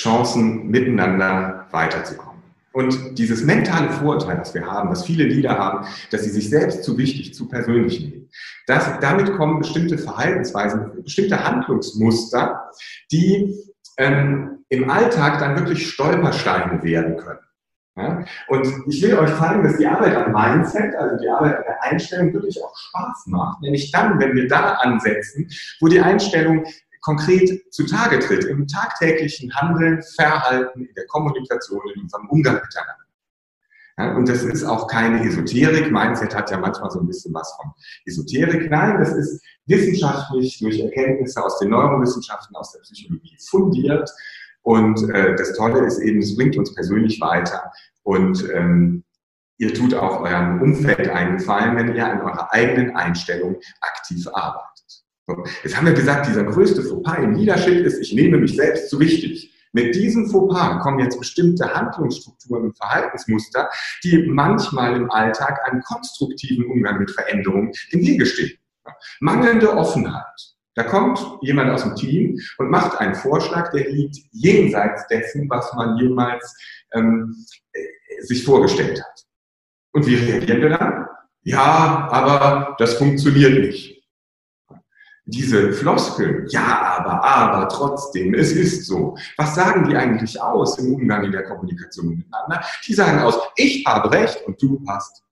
Chancen, 0.03 0.69
miteinander 0.69 1.67
weiterzukommen. 1.71 2.43
Und 2.73 3.19
dieses 3.19 3.45
mentale 3.45 3.91
Vorurteil, 3.91 4.39
das 4.39 4.55
wir 4.55 4.67
haben, 4.67 4.89
das 4.89 5.05
viele 5.05 5.25
Lieder 5.25 5.59
haben, 5.59 5.87
dass 6.11 6.25
sie 6.25 6.31
sich 6.31 6.49
selbst 6.49 6.85
zu 6.85 6.97
wichtig, 6.97 7.35
zu 7.35 7.47
persönlich 7.47 8.01
nehmen, 8.01 8.29
das, 8.67 8.99
damit 9.01 9.33
kommen 9.35 9.59
bestimmte 9.59 9.99
Verhaltensweisen, 9.99 11.03
bestimmte 11.05 11.45
Handlungsmuster, 11.45 12.71
die 13.11 13.55
ähm, 13.99 14.65
im 14.71 14.91
Alltag 14.91 15.39
dann 15.39 15.57
wirklich 15.57 15.91
Stolpersteine 15.91 16.83
werden 16.83 17.19
können. 17.19 17.41
Ja? 17.97 18.25
Und 18.49 18.67
ich 18.87 19.03
will 19.03 19.19
euch 19.19 19.37
zeigen, 19.37 19.63
dass 19.63 19.77
die 19.77 19.87
Arbeit 19.87 20.17
am 20.17 20.33
Mindset, 20.33 20.95
also 20.95 21.23
die 21.23 21.29
Arbeit 21.29 21.59
an 21.59 21.65
der 21.67 21.83
Einstellung 21.83 22.33
wirklich 22.33 22.59
auch 22.63 22.75
Spaß 22.75 23.27
macht. 23.27 23.61
Nämlich 23.61 23.91
dann, 23.93 24.19
wenn 24.19 24.35
wir 24.35 24.49
da 24.49 24.75
ansetzen, 24.81 25.49
wo 25.81 25.89
die 25.89 26.01
Einstellung 26.01 26.65
konkret 27.03 27.73
zutage 27.73 28.19
tritt 28.21 28.45
im 28.45 28.67
tagtäglichen 28.67 29.55
Handeln, 29.55 30.03
Verhalten, 30.17 30.87
in 30.87 30.95
der 30.95 31.07
Kommunikation, 31.07 31.83
in 31.95 32.03
unserem 32.03 32.29
Umgang 32.31 32.55
miteinander. 32.55 32.97
Ja, 33.99 34.17
und 34.17 34.27
das 34.29 34.43
ist 34.43 34.65
auch 34.65 34.87
keine 34.87 35.23
Esoterik. 35.23 35.93
Mindset 35.93 36.35
hat 36.35 36.51
ja 36.51 36.59
manchmal 36.59 36.91
so 36.91 37.01
ein 37.01 37.07
bisschen 37.07 37.35
was 37.35 37.53
von 37.57 37.73
Esoterik. 38.07 38.71
Nein, 38.71 38.99
das 38.99 39.13
ist 39.13 39.45
wissenschaftlich 39.67 40.59
durch 40.61 40.81
Erkenntnisse 40.81 41.45
aus 41.45 41.59
den 41.59 41.71
Neurowissenschaften, 41.71 42.57
aus 42.57 42.73
der 42.73 42.81
Psychologie 42.81 43.37
fundiert. 43.51 44.11
Und 44.63 45.11
äh, 45.11 45.37
das 45.37 45.53
Tolle 45.55 45.85
ist 45.85 45.99
eben, 45.99 46.21
es 46.21 46.37
bringt 46.37 46.57
uns 46.57 46.75
persönlich 46.75 47.21
weiter. 47.21 47.71
Und 48.03 48.49
ähm, 48.51 49.05
ihr 49.59 49.75
tut 49.75 49.95
auch 49.95 50.21
eurem 50.21 50.63
Umfeld 50.63 51.09
einen 51.09 51.37
Gefallen, 51.37 51.77
wenn 51.77 51.95
ihr 51.95 52.07
an 52.07 52.23
eurer 52.23 52.53
eigenen 52.53 52.97
Einstellung 52.97 53.57
aktiv 53.81 54.27
arbeitet. 54.33 54.72
Jetzt 55.63 55.77
haben 55.77 55.87
wir 55.87 55.95
gesagt, 55.95 56.27
dieser 56.27 56.45
größte 56.45 56.83
Fauxpas 56.83 57.19
im 57.19 57.35
Leadership 57.35 57.85
ist, 57.85 58.01
ich 58.01 58.13
nehme 58.13 58.39
mich 58.39 58.57
selbst 58.57 58.91
zu 58.91 58.99
wichtig. 58.99 59.51
Mit 59.73 59.95
diesem 59.95 60.29
Fauxpas 60.29 60.83
kommen 60.83 60.99
jetzt 60.99 61.19
bestimmte 61.19 61.73
Handlungsstrukturen 61.73 62.65
und 62.65 62.77
Verhaltensmuster, 62.77 63.71
die 64.05 64.27
manchmal 64.27 64.97
im 64.97 65.11
Alltag 65.11 65.61
einen 65.65 65.81
konstruktiven 65.83 66.67
Umgang 66.67 66.99
mit 66.99 67.11
Veränderungen 67.11 67.73
im 67.91 68.01
Wege 68.01 68.27
stehen. 68.27 68.59
Mangelnde 69.21 69.75
Offenheit. 69.75 70.25
Da 70.75 70.83
kommt 70.83 71.21
jemand 71.43 71.71
aus 71.71 71.85
dem 71.85 71.95
Team 71.95 72.39
und 72.59 72.71
macht 72.71 72.99
einen 72.99 73.15
Vorschlag, 73.15 73.71
der 73.73 73.89
liegt 73.91 74.17
jenseits 74.33 75.07
dessen, 75.07 75.49
was 75.49 75.73
man 75.75 75.97
jemals 75.99 76.57
ähm, 76.95 77.35
äh, 77.73 78.23
sich 78.23 78.45
vorgestellt 78.45 79.03
hat. 79.03 79.25
Und 79.93 80.07
wie 80.07 80.17
reagieren 80.17 80.63
wir 80.63 80.71
dann? 80.71 81.07
Ja, 81.43 82.09
aber 82.11 82.75
das 82.79 82.95
funktioniert 82.95 83.61
nicht 83.61 83.92
diese 85.25 85.73
Floskeln, 85.73 86.47
ja, 86.49 86.99
aber, 86.99 87.23
aber, 87.23 87.69
trotzdem, 87.69 88.35
es 88.35 88.53
ist 88.53 88.87
so. 88.87 89.17
Was 89.37 89.55
sagen 89.55 89.89
die 89.89 89.97
eigentlich 89.97 90.41
aus 90.41 90.79
im 90.79 90.95
Umgang 90.95 91.25
in 91.25 91.33
der 91.33 91.45
Kommunikation 91.45 92.09
miteinander? 92.09 92.65
Die 92.87 92.95
sagen 92.95 93.21
aus, 93.21 93.39
ich 93.57 93.85
habe 93.87 94.11
Recht 94.11 94.43
und 94.47 94.61
du 94.61 94.83
hast 94.89 95.23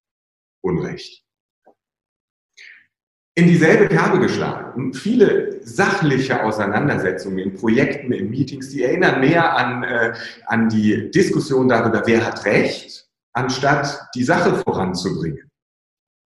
Unrecht. 0.63 1.25
In 3.35 3.47
dieselbe 3.47 3.89
Kerbe 3.89 4.21
geschlagen. 4.21 4.93
Viele 4.93 5.65
sachliche 5.65 6.43
Auseinandersetzungen 6.45 7.39
in 7.39 7.55
Projekten, 7.55 8.13
in 8.13 8.29
Meetings, 8.29 8.69
die 8.69 8.83
erinnern 8.83 9.21
mehr 9.21 9.57
an, 9.57 9.83
äh, 9.83 10.13
an 10.47 10.69
die 10.69 11.11
Diskussion 11.11 11.69
darüber, 11.69 12.03
wer 12.07 12.27
hat 12.27 12.45
Recht, 12.45 13.09
anstatt 13.33 14.09
die 14.15 14.25
Sache 14.25 14.57
voranzubringen. 14.57 15.50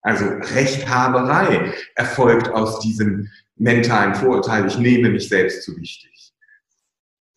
Also 0.05 0.27
Rechthaberei 0.27 1.73
erfolgt 1.97 2.51
aus 2.51 2.79
diesem 2.81 3.31
mentalen 3.57 4.15
Vorurteil, 4.15 4.67
ich 4.67 4.79
nehme 4.79 5.09
mich 5.09 5.29
selbst 5.29 5.63
zu 5.65 5.77
wichtig. 5.79 6.35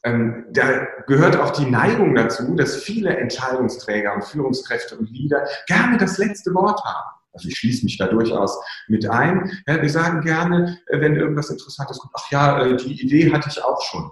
Ähm, 0.04 0.46
da 0.52 0.86
gehört 1.08 1.38
auch 1.38 1.52
die 1.52 1.66
Neigung 1.66 2.14
dazu, 2.14 2.56
dass 2.56 2.84
viele 2.84 3.16
Entscheidungsträger 3.16 4.14
und 4.14 4.26
Führungskräfte 4.26 4.98
und 4.98 5.10
Leader 5.10 5.48
gerne 5.68 5.98
das 5.98 6.18
letzte 6.18 6.54
Wort 6.54 6.84
haben. 6.84 7.18
Also 7.32 7.48
ich 7.48 7.58
schließe 7.58 7.86
mich 7.86 7.98
da 7.98 8.08
durchaus 8.08 8.60
mit 8.88 9.08
ein. 9.10 9.62
Ja, 9.66 9.82
wir 9.82 9.90
sagen 9.90 10.22
gerne, 10.22 10.80
äh, 10.88 11.00
wenn 11.00 11.16
irgendwas 11.16 11.50
Interessantes 11.50 12.00
kommt, 12.00 12.14
ach 12.18 12.30
ja, 12.32 12.66
äh, 12.66 12.76
die 12.76 13.02
Idee 13.02 13.32
hatte 13.32 13.50
ich 13.50 13.64
auch 13.64 13.82
schon. 13.82 14.12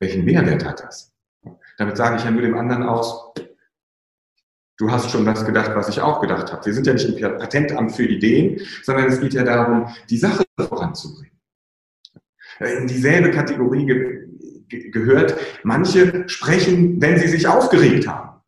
Welchen 0.00 0.24
Mehrwert 0.24 0.64
hat 0.64 0.80
das? 0.80 1.12
Damit 1.76 1.96
sage 1.96 2.16
ich 2.16 2.24
ja 2.24 2.30
nur 2.30 2.42
dem 2.42 2.56
anderen 2.56 2.82
aus, 2.82 3.32
du 4.78 4.90
hast 4.90 5.10
schon 5.10 5.26
das 5.26 5.44
gedacht, 5.44 5.72
was 5.74 5.88
ich 5.88 6.00
auch 6.00 6.20
gedacht 6.20 6.52
habe. 6.52 6.64
Wir 6.64 6.72
sind 6.72 6.86
ja 6.86 6.94
nicht 6.94 7.08
im 7.08 7.38
Patentamt 7.38 7.94
für 7.94 8.04
Ideen, 8.04 8.60
sondern 8.82 9.06
es 9.06 9.20
geht 9.20 9.34
ja 9.34 9.42
darum, 9.42 9.88
die 10.08 10.18
Sache 10.18 10.44
voranzubringen. 10.56 11.36
In 12.60 12.86
dieselbe 12.86 13.30
Kategorie 13.30 13.86
ge 13.86 14.28
ge 14.68 14.90
gehört, 14.90 15.36
manche 15.62 16.28
sprechen, 16.28 17.00
wenn 17.00 17.18
sie 17.18 17.28
sich 17.28 17.46
aufgeregt 17.46 18.06
haben. 18.06 18.40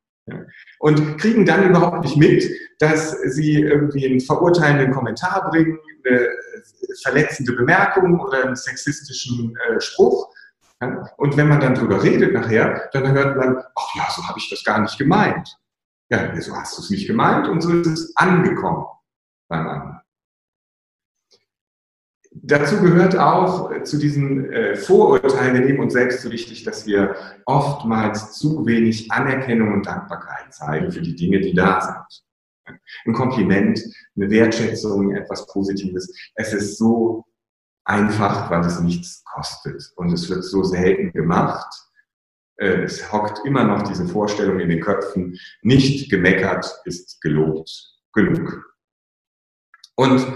Und 0.79 1.19
kriegen 1.19 1.45
dann 1.45 1.69
überhaupt 1.69 2.05
nicht 2.05 2.17
mit, 2.17 2.49
dass 2.79 3.13
sie 3.23 3.55
irgendwie 3.63 4.07
einen 4.07 4.21
verurteilenden 4.21 4.93
Kommentar 4.93 5.51
bringen, 5.51 5.79
eine 6.05 6.29
verletzende 7.03 7.53
Bemerkung 7.53 8.21
oder 8.21 8.45
einen 8.45 8.57
sexistischen 8.57 9.57
äh, 9.57 9.81
Spruch. 9.81 10.33
Und 11.17 11.37
wenn 11.37 11.49
man 11.49 11.61
dann 11.61 11.75
drüber 11.75 12.03
redet 12.03 12.33
nachher, 12.33 12.89
dann 12.93 13.13
hört 13.13 13.37
man, 13.37 13.59
ach 13.75 13.95
ja, 13.97 14.09
so 14.15 14.27
habe 14.27 14.39
ich 14.39 14.49
das 14.49 14.65
gar 14.65 14.81
nicht 14.81 14.97
gemeint. 14.97 15.60
Ja, 16.11 16.41
so 16.41 16.57
hast 16.57 16.77
du 16.77 16.83
es 16.83 16.91
nicht 16.91 17.07
gemeint 17.07 17.47
und 17.47 17.61
so 17.61 17.73
ist 17.73 17.87
es 17.87 18.17
angekommen 18.17 18.85
beim 19.49 19.69
anderen. 19.69 20.01
Dazu 22.33 22.81
gehört 22.81 23.17
auch 23.17 23.71
äh, 23.71 23.83
zu 23.85 23.99
diesen 23.99 24.53
äh, 24.53 24.77
Vorurteilen, 24.77 25.55
wir 25.55 25.67
nehmen 25.67 25.81
uns 25.81 25.93
selbst 25.93 26.23
so 26.23 26.31
wichtig, 26.31 26.65
dass 26.65 26.87
wir 26.87 27.15
oftmals 27.45 28.33
zu 28.33 28.67
wenig 28.67 29.11
Anerkennung 29.11 29.73
und 29.73 29.87
Dankbarkeit 29.87 30.53
zeigen 30.53 30.91
für 30.91 31.03
die 31.03 31.15
Dinge, 31.15 31.41
die 31.41 31.55
da 31.55 31.81
sind. 31.81 32.79
Ein 33.05 33.15
Kompliment, 33.15 33.81
eine 34.17 34.31
Wertschätzung, 34.31 35.15
etwas 35.15 35.47
Positives. 35.47 36.13
Es 36.35 36.53
ist 36.53 36.79
so 36.79 37.25
einfach, 37.85 38.51
weil 38.51 38.65
es 38.65 38.81
nichts 38.81 39.25
kostet 39.25 39.93
und 39.97 40.13
es 40.13 40.29
wird 40.29 40.45
so 40.45 40.63
selten 40.63 41.13
gemacht 41.13 41.90
es 42.61 43.11
hockt 43.11 43.45
immer 43.47 43.65
noch 43.65 43.83
diese 43.83 44.07
Vorstellung 44.07 44.61
in 44.61 44.69
den 44.69 44.81
Köpfen, 44.81 45.39
nicht 45.63 46.11
gemeckert 46.11 46.67
ist 46.85 47.21
gelobt 47.23 47.71
genug. 48.13 48.65
Und 49.97 50.27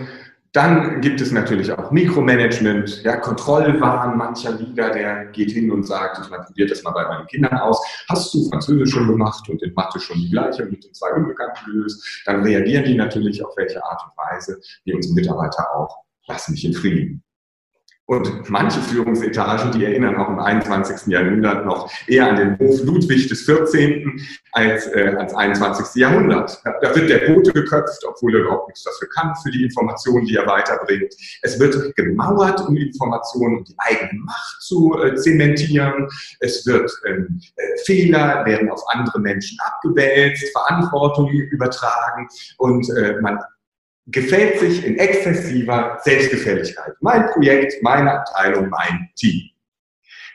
dann 0.52 1.00
gibt 1.00 1.20
es 1.20 1.32
natürlich 1.32 1.72
auch 1.72 1.90
Mikromanagement, 1.90 3.02
ja, 3.02 3.16
Kontrollwahn 3.16 4.16
mancher 4.16 4.52
Lieder, 4.52 4.90
der 4.90 5.24
geht 5.26 5.50
hin 5.50 5.72
und 5.72 5.82
sagt, 5.82 6.24
ich 6.24 6.30
meine, 6.30 6.46
das 6.68 6.82
mal 6.84 6.92
bei 6.92 7.04
meinen 7.08 7.26
Kindern 7.26 7.58
aus. 7.58 7.84
Hast 8.08 8.32
du 8.32 8.48
Französisch 8.48 8.92
schon 8.92 9.08
gemacht 9.08 9.48
und 9.48 9.60
in 9.64 9.74
Mathe 9.74 9.98
schon 9.98 10.16
die 10.16 10.30
gleiche 10.30 10.64
mit 10.66 10.84
den 10.84 10.94
zwei 10.94 11.12
Unbekannten 11.12 11.64
gelöst? 11.66 12.22
Dann 12.24 12.44
reagieren 12.44 12.84
die 12.84 12.94
natürlich 12.94 13.44
auf 13.44 13.56
welche 13.56 13.84
Art 13.84 14.00
und 14.04 14.16
Weise, 14.16 14.60
wie 14.84 14.94
unsere 14.94 15.14
Mitarbeiter 15.14 15.74
auch, 15.74 16.04
lass 16.28 16.48
mich 16.48 16.64
in 16.64 16.72
Frieden. 16.72 17.23
Und 18.06 18.50
manche 18.50 18.80
Führungsetagen, 18.80 19.73
die 19.73 19.87
erinnern 19.87 20.16
auch 20.16 20.28
im 20.28 20.38
21. 20.38 21.06
Jahrhundert 21.06 21.64
noch 21.64 21.90
eher 22.06 22.28
an 22.28 22.37
den 22.37 22.58
Hof 22.58 22.82
Ludwig 22.82 23.28
des 23.28 23.46
14. 23.46 24.20
als 24.52 24.87
äh, 24.88 25.14
ans 25.16 25.32
21. 25.32 26.02
Jahrhundert. 26.02 26.61
Da 26.64 26.94
wird 26.94 27.08
der 27.08 27.32
Bote 27.32 27.52
geköpft, 27.54 28.04
obwohl 28.06 28.34
er 28.34 28.42
überhaupt 28.42 28.68
nichts 28.68 28.82
dafür 28.82 29.08
kann, 29.08 29.34
für 29.42 29.50
die 29.50 29.64
Informationen, 29.64 30.26
die 30.26 30.37
er 30.37 30.46
weiterbringt. 30.46 31.14
Es 31.40 31.58
wird 31.58 31.96
gemauert, 31.96 32.61
um 32.68 32.76
Informationen 32.76 33.58
und 33.58 33.68
die 33.68 33.76
eigene 33.78 34.20
Macht 34.20 34.61
zu 34.61 35.00
äh, 35.02 35.14
zementieren. 35.14 36.06
Es 36.40 36.66
wird 36.66 36.90
ähm, 37.06 37.40
äh, 37.56 37.62
Fehler 37.87 38.44
werden 38.44 38.70
auf 38.70 38.82
andere 38.88 39.18
Menschen 39.18 39.56
abgewälzt, 39.64 40.44
Verantwortung 40.52 41.30
übertragen 41.30 42.28
und 42.58 42.87
äh, 42.90 43.18
man 43.23 43.38
gefällt 44.06 44.61
sich 44.61 44.84
in 44.84 44.99
exzessiver 44.99 45.99
Selbstgefälligkeit. 46.02 46.94
Mein 47.00 47.26
Projekt, 47.28 47.82
meine 47.82 48.12
Abteilung, 48.20 48.68
mein 48.68 49.11
Team. 49.16 49.50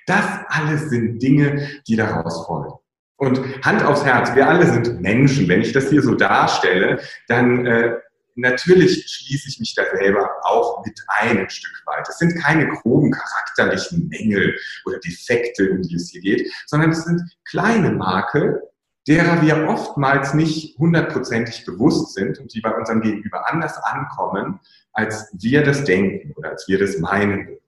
Das 0.07 0.25
alles 0.47 0.89
sind 0.89 1.19
Dinge, 1.21 1.69
die 1.87 1.95
daraus 1.95 2.45
folgen. 2.45 2.73
Und 3.17 3.65
Hand 3.65 3.83
aufs 3.83 4.05
Herz, 4.05 4.33
wir 4.33 4.47
alle 4.47 4.65
sind 4.65 5.01
Menschen. 5.01 5.47
Wenn 5.47 5.61
ich 5.61 5.73
das 5.73 5.89
hier 5.89 6.01
so 6.01 6.15
darstelle, 6.15 6.99
dann 7.27 7.65
äh, 7.65 7.97
natürlich 8.35 9.05
schließe 9.07 9.49
ich 9.49 9.59
mich 9.59 9.75
da 9.75 9.83
selber 9.97 10.29
auch 10.43 10.83
mit 10.85 10.99
ein, 11.19 11.39
ein 11.39 11.49
Stück 11.49 11.83
weit. 11.85 12.07
Es 12.07 12.17
sind 12.17 12.41
keine 12.41 12.67
groben 12.67 13.11
charakterlichen 13.11 14.07
Mängel 14.07 14.57
oder 14.85 14.99
Defekte, 14.99 15.69
um 15.69 15.81
die 15.81 15.95
es 15.95 16.09
hier 16.09 16.21
geht, 16.21 16.51
sondern 16.65 16.91
es 16.91 17.03
sind 17.03 17.21
kleine 17.43 17.91
Makel, 17.91 18.61
derer 19.07 19.41
wir 19.41 19.67
oftmals 19.67 20.33
nicht 20.33 20.77
hundertprozentig 20.77 21.65
bewusst 21.65 22.13
sind 22.13 22.39
und 22.39 22.53
die 22.53 22.61
bei 22.61 22.73
unserem 22.75 23.01
Gegenüber 23.01 23.51
anders 23.51 23.77
ankommen, 23.77 24.59
als 24.93 25.29
wir 25.33 25.63
das 25.63 25.83
denken 25.83 26.33
oder 26.35 26.49
als 26.49 26.67
wir 26.67 26.79
das 26.79 26.99
meinen. 26.99 27.58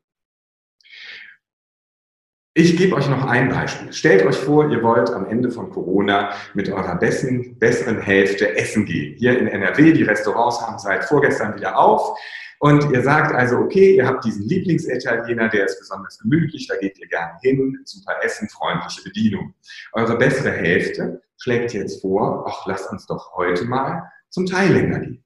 Ich 2.53 2.75
gebe 2.75 2.98
euch 2.98 3.08
noch 3.08 3.25
ein 3.25 3.48
Beispiel. 3.48 3.93
Stellt 3.93 4.25
euch 4.25 4.36
vor, 4.36 4.70
ihr 4.70 4.84
wollt 4.84 5.10
am 5.10 5.25
Ende 5.25 5.51
von 5.51 5.70
Corona 5.70 6.34
mit 6.53 6.70
eurer 6.70 6.96
besten, 6.96 7.58
besseren 7.58 8.01
Hälfte 8.01 8.58
essen 8.58 8.84
gehen. 8.84 9.15
Hier 9.17 9.39
in 9.39 9.48
NRW, 9.48 9.93
die 9.93 10.03
Restaurants 10.03 10.60
haben 10.60 10.77
seit 10.77 11.05
vorgestern 11.05 11.55
wieder 11.55 11.79
auf. 11.79 12.20
Und 12.60 12.91
ihr 12.91 13.03
sagt 13.03 13.34
also, 13.34 13.55
okay, 13.55 13.96
ihr 13.96 14.05
habt 14.05 14.25
diesen 14.25 14.50
Lieblingsitaliener, 14.50 15.48
der 15.48 15.63
ist 15.63 15.79
besonders 15.79 16.20
gemütlich, 16.20 16.67
da 16.67 16.75
geht 16.75 17.00
ihr 17.00 17.08
gerne 17.08 17.31
hin, 17.41 17.79
super 17.86 18.15
Essen, 18.22 18.50
freundliche 18.50 19.01
Bedienung. 19.03 19.53
Eure 19.93 20.17
bessere 20.17 20.51
Hälfte 20.51 21.22
schlägt 21.38 21.72
jetzt 21.74 22.01
vor, 22.01 22.46
ach, 22.50 22.65
lasst 22.65 22.91
uns 22.91 23.05
doch 23.08 23.34
heute 23.34 23.63
mal 23.63 24.12
zum 24.29 24.46
Thailänder 24.46 25.00
gehen. 25.00 25.24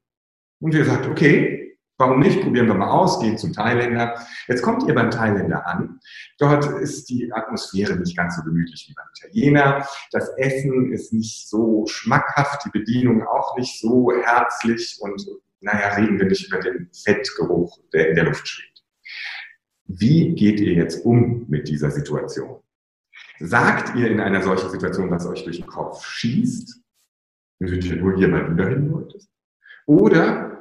Und 0.60 0.74
ihr 0.74 0.84
sagt, 0.84 1.08
okay, 1.08 1.65
warum 1.98 2.20
nicht? 2.20 2.42
Probieren 2.42 2.66
wir 2.66 2.74
mal 2.74 2.90
aus, 2.90 3.20
gehen 3.20 3.38
zum 3.38 3.52
Thailänder. 3.52 4.14
Jetzt 4.48 4.62
kommt 4.62 4.86
ihr 4.86 4.94
beim 4.94 5.10
Thailänder 5.10 5.66
an. 5.66 6.00
Dort 6.38 6.64
ist 6.80 7.08
die 7.08 7.32
Atmosphäre 7.32 7.96
nicht 7.96 8.16
ganz 8.16 8.36
so 8.36 8.42
gemütlich 8.42 8.86
wie 8.88 8.94
beim 8.94 9.06
Italiener. 9.16 9.86
Das 10.12 10.28
Essen 10.36 10.92
ist 10.92 11.12
nicht 11.12 11.48
so 11.48 11.86
schmackhaft, 11.86 12.64
die 12.64 12.78
Bedienung 12.78 13.26
auch 13.26 13.56
nicht 13.56 13.80
so 13.80 14.10
herzlich 14.12 14.98
und 15.00 15.26
naja, 15.60 15.94
reden 15.94 16.18
wir 16.18 16.26
nicht 16.26 16.46
über 16.48 16.60
den 16.60 16.90
Fettgeruch, 16.92 17.80
der 17.92 18.10
in 18.10 18.14
der 18.14 18.24
Luft 18.24 18.46
schwebt. 18.46 18.84
Wie 19.84 20.34
geht 20.34 20.60
ihr 20.60 20.74
jetzt 20.74 21.04
um 21.04 21.46
mit 21.48 21.68
dieser 21.68 21.90
Situation? 21.90 22.60
Sagt 23.38 23.96
ihr 23.96 24.10
in 24.10 24.20
einer 24.20 24.42
solchen 24.42 24.70
Situation, 24.70 25.10
was 25.10 25.26
euch 25.26 25.44
durch 25.44 25.58
den 25.58 25.66
Kopf 25.66 26.04
schießt, 26.04 26.80
wenn 27.58 27.80
du 27.80 27.96
nur 27.96 28.16
hier 28.16 28.28
mal 28.28 28.52
wieder 28.52 28.68
hin 28.68 28.92
wolltest? 28.92 29.30
Oder 29.86 30.55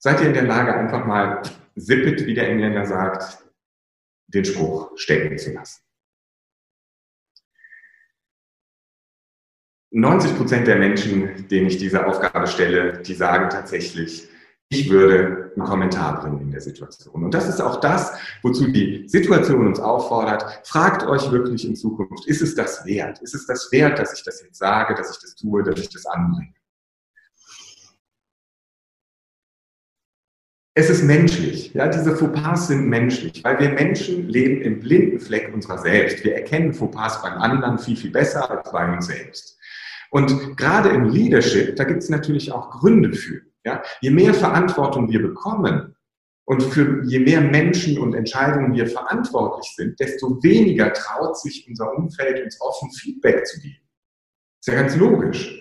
seid 0.00 0.20
ihr 0.20 0.28
in 0.28 0.34
der 0.34 0.44
Lage, 0.44 0.74
einfach 0.74 1.06
mal 1.06 1.42
sippet, 1.76 2.26
wie 2.26 2.34
der 2.34 2.48
Engländer 2.48 2.86
sagt, 2.86 3.44
den 4.26 4.44
Spruch 4.44 4.90
stecken 4.96 5.38
zu 5.38 5.52
lassen? 5.52 5.82
90 9.92 10.36
Prozent 10.36 10.66
der 10.66 10.76
Menschen, 10.76 11.48
denen 11.48 11.66
ich 11.66 11.78
diese 11.78 12.06
Aufgabe 12.06 12.46
stelle, 12.46 13.02
die 13.02 13.14
sagen 13.14 13.50
tatsächlich, 13.50 14.28
ich 14.72 14.88
würde 14.88 15.52
einen 15.56 15.66
Kommentar 15.66 16.20
bringen 16.20 16.42
in 16.42 16.50
der 16.52 16.60
Situation. 16.60 17.24
Und 17.24 17.34
das 17.34 17.48
ist 17.48 17.60
auch 17.60 17.80
das, 17.80 18.12
wozu 18.42 18.68
die 18.68 19.08
Situation 19.08 19.66
uns 19.66 19.80
auffordert. 19.80 20.60
Fragt 20.64 21.02
euch 21.02 21.32
wirklich 21.32 21.66
in 21.66 21.74
Zukunft, 21.74 22.24
ist 22.26 22.40
es 22.40 22.54
das 22.54 22.86
wert? 22.86 23.20
Ist 23.20 23.34
es 23.34 23.46
das 23.46 23.70
wert, 23.72 23.98
dass 23.98 24.12
ich 24.16 24.22
das 24.22 24.40
jetzt 24.42 24.58
sage, 24.58 24.94
dass 24.94 25.10
ich 25.10 25.20
das 25.20 25.34
tue, 25.34 25.64
dass 25.64 25.80
ich 25.80 25.88
das 25.88 26.06
anbringe? 26.06 26.54
Es 30.80 30.88
ist 30.88 31.02
menschlich. 31.02 31.74
Ja, 31.74 31.88
diese 31.88 32.16
Fauxpas 32.16 32.68
sind 32.68 32.88
menschlich, 32.88 33.44
weil 33.44 33.60
wir 33.60 33.68
Menschen 33.68 34.30
leben 34.30 34.62
im 34.62 34.80
blinden 34.80 35.20
Fleck 35.20 35.52
unserer 35.52 35.76
selbst. 35.76 36.24
Wir 36.24 36.34
erkennen 36.36 36.72
Fauxpas 36.72 37.20
beim 37.20 37.34
anderen 37.34 37.78
viel, 37.78 37.98
viel 37.98 38.10
besser 38.10 38.50
als 38.50 38.72
bei 38.72 38.90
uns 38.90 39.08
selbst. 39.08 39.58
Und 40.10 40.56
gerade 40.56 40.88
im 40.88 41.10
Leadership, 41.10 41.76
da 41.76 41.84
gibt 41.84 42.02
es 42.02 42.08
natürlich 42.08 42.50
auch 42.50 42.70
Gründe 42.70 43.12
für. 43.12 43.42
Ja? 43.62 43.82
Je 44.00 44.08
mehr 44.08 44.32
Verantwortung 44.32 45.10
wir 45.10 45.20
bekommen 45.20 45.94
und 46.46 46.62
für 46.62 47.04
je 47.04 47.18
mehr 47.18 47.42
Menschen 47.42 47.98
und 47.98 48.14
Entscheidungen 48.14 48.72
wir 48.72 48.86
verantwortlich 48.86 49.70
sind, 49.76 50.00
desto 50.00 50.42
weniger 50.42 50.94
traut 50.94 51.38
sich 51.38 51.66
unser 51.68 51.94
Umfeld 51.94 52.42
uns 52.42 52.58
offen 52.58 52.90
Feedback 52.92 53.46
zu 53.46 53.60
geben. 53.60 53.86
Ist 54.60 54.68
ja 54.68 54.74
ganz 54.76 54.96
logisch. 54.96 55.60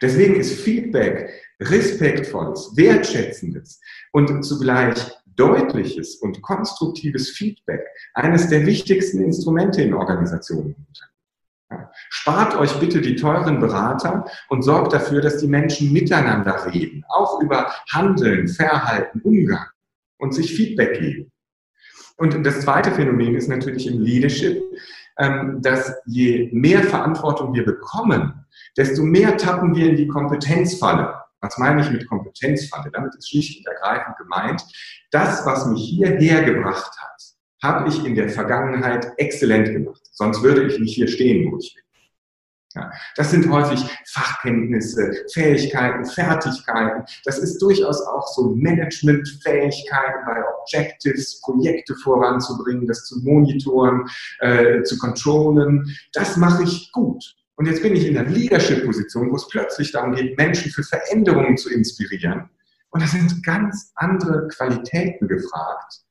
Deswegen 0.00 0.36
ist 0.36 0.60
Feedback 0.60 1.41
respektvolles, 1.70 2.72
wertschätzendes 2.76 3.80
und 4.12 4.42
zugleich 4.42 4.98
deutliches 5.36 6.16
und 6.16 6.42
konstruktives 6.42 7.30
Feedback 7.30 7.86
eines 8.14 8.48
der 8.48 8.66
wichtigsten 8.66 9.22
Instrumente 9.22 9.82
in 9.82 9.94
Organisationen. 9.94 10.86
Spart 12.10 12.54
euch 12.56 12.78
bitte 12.78 13.00
die 13.00 13.16
teuren 13.16 13.60
Berater 13.60 14.26
und 14.48 14.62
sorgt 14.62 14.92
dafür, 14.92 15.20
dass 15.20 15.38
die 15.38 15.48
Menschen 15.48 15.92
miteinander 15.92 16.66
reden, 16.72 17.04
auch 17.08 17.40
über 17.40 17.72
Handeln, 17.90 18.48
Verhalten, 18.48 19.20
Umgang 19.22 19.66
und 20.18 20.34
sich 20.34 20.54
Feedback 20.54 21.00
geben. 21.00 21.32
Und 22.16 22.44
das 22.44 22.60
zweite 22.60 22.90
Phänomen 22.90 23.34
ist 23.34 23.48
natürlich 23.48 23.86
im 23.86 24.00
Leadership, 24.00 24.62
ähm, 25.18 25.60
dass 25.62 25.92
je 26.06 26.50
mehr 26.52 26.82
Verantwortung 26.82 27.54
wir 27.54 27.64
bekommen, 27.64 28.46
desto 28.76 29.02
mehr 29.02 29.36
tappen 29.36 29.74
wir 29.74 29.90
in 29.90 29.96
die 29.96 30.08
Kompetenzfalle. 30.08 31.21
Was 31.42 31.58
meine 31.58 31.82
ich 31.82 31.90
mit 31.90 32.08
Kompetenzfalle? 32.08 32.90
Damit 32.92 33.14
ist 33.16 33.28
schlicht 33.28 33.58
und 33.58 33.72
ergreifend 33.74 34.16
gemeint, 34.16 34.62
das, 35.10 35.44
was 35.44 35.66
mich 35.66 35.82
hierher 35.82 36.44
gebracht 36.44 36.96
hat, 36.98 37.22
habe 37.62 37.88
ich 37.88 38.04
in 38.04 38.14
der 38.14 38.28
Vergangenheit 38.28 39.12
exzellent 39.18 39.68
gemacht. 39.72 40.00
Sonst 40.12 40.42
würde 40.42 40.66
ich 40.66 40.78
nicht 40.78 40.94
hier 40.94 41.08
stehen, 41.08 41.50
wo 41.50 41.58
ich 41.58 41.74
bin. 41.74 41.82
Ja, 42.74 42.90
das 43.16 43.30
sind 43.30 43.50
häufig 43.50 43.84
Fachkenntnisse, 44.06 45.26
Fähigkeiten, 45.34 46.06
Fertigkeiten. 46.06 47.04
Das 47.24 47.38
ist 47.38 47.60
durchaus 47.60 48.00
auch 48.06 48.26
so 48.28 48.54
Managementfähigkeiten 48.56 50.24
bei 50.24 50.42
Objectives, 50.60 51.40
Projekte 51.42 51.94
voranzubringen, 51.96 52.86
das 52.86 53.04
zu 53.04 53.20
monitoren, 53.22 54.08
äh, 54.38 54.82
zu 54.84 54.96
controllen. 54.98 55.94
Das 56.14 56.38
mache 56.38 56.62
ich 56.62 56.90
gut. 56.92 57.36
Und 57.56 57.66
jetzt 57.66 57.82
bin 57.82 57.94
ich 57.94 58.06
in 58.06 58.16
einer 58.16 58.28
Leadership-Position, 58.28 59.30
wo 59.30 59.36
es 59.36 59.48
plötzlich 59.48 59.92
darum 59.92 60.14
geht, 60.14 60.36
Menschen 60.36 60.70
für 60.70 60.82
Veränderungen 60.82 61.56
zu 61.56 61.70
inspirieren. 61.70 62.48
Und 62.90 63.02
da 63.02 63.06
sind 63.06 63.42
ganz 63.44 63.92
andere 63.94 64.48
Qualitäten 64.48 65.28
gefragt, 65.28 66.02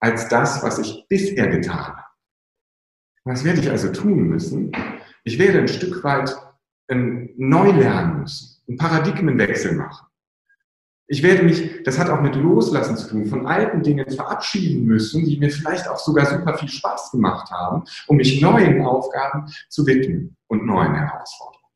als 0.00 0.28
das, 0.28 0.62
was 0.62 0.78
ich 0.78 1.06
bisher 1.08 1.48
getan 1.48 1.96
habe. 1.96 2.02
Was 3.24 3.44
werde 3.44 3.60
ich 3.60 3.70
also 3.70 3.90
tun 3.92 4.28
müssen? 4.28 4.72
Ich 5.24 5.38
werde 5.38 5.60
ein 5.60 5.68
Stück 5.68 6.02
weit 6.04 6.36
neu 6.88 7.70
lernen 7.70 8.20
müssen, 8.20 8.62
einen 8.68 8.76
Paradigmenwechsel 8.76 9.72
machen. 9.74 10.06
Ich 11.12 11.22
werde 11.22 11.42
mich, 11.42 11.82
das 11.84 11.98
hat 11.98 12.08
auch 12.08 12.22
mit 12.22 12.34
Loslassen 12.36 12.96
zu 12.96 13.06
tun, 13.06 13.26
von 13.26 13.46
alten 13.46 13.82
Dingen 13.82 14.08
verabschieden 14.10 14.86
müssen, 14.86 15.26
die 15.26 15.38
mir 15.38 15.50
vielleicht 15.50 15.86
auch 15.86 15.98
sogar 15.98 16.24
super 16.24 16.56
viel 16.56 16.70
Spaß 16.70 17.10
gemacht 17.10 17.50
haben, 17.50 17.84
um 18.06 18.16
mich 18.16 18.40
neuen 18.40 18.80
Aufgaben 18.80 19.44
zu 19.68 19.86
widmen 19.86 20.34
und 20.46 20.64
neuen 20.64 20.94
Herausforderungen. 20.94 21.68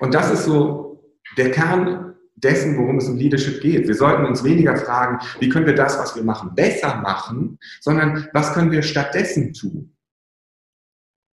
Und 0.00 0.12
das 0.12 0.30
ist 0.30 0.44
so 0.44 1.02
der 1.38 1.50
Kern 1.50 2.16
dessen, 2.34 2.76
worum 2.76 2.98
es 2.98 3.08
im 3.08 3.16
Leadership 3.16 3.62
geht. 3.62 3.88
Wir 3.88 3.94
sollten 3.94 4.26
uns 4.26 4.44
weniger 4.44 4.76
fragen, 4.76 5.18
wie 5.40 5.48
können 5.48 5.64
wir 5.64 5.74
das, 5.74 5.98
was 5.98 6.14
wir 6.14 6.24
machen, 6.24 6.54
besser 6.54 6.96
machen, 6.96 7.58
sondern 7.80 8.28
was 8.34 8.52
können 8.52 8.70
wir 8.70 8.82
stattdessen 8.82 9.54
tun? 9.54 9.96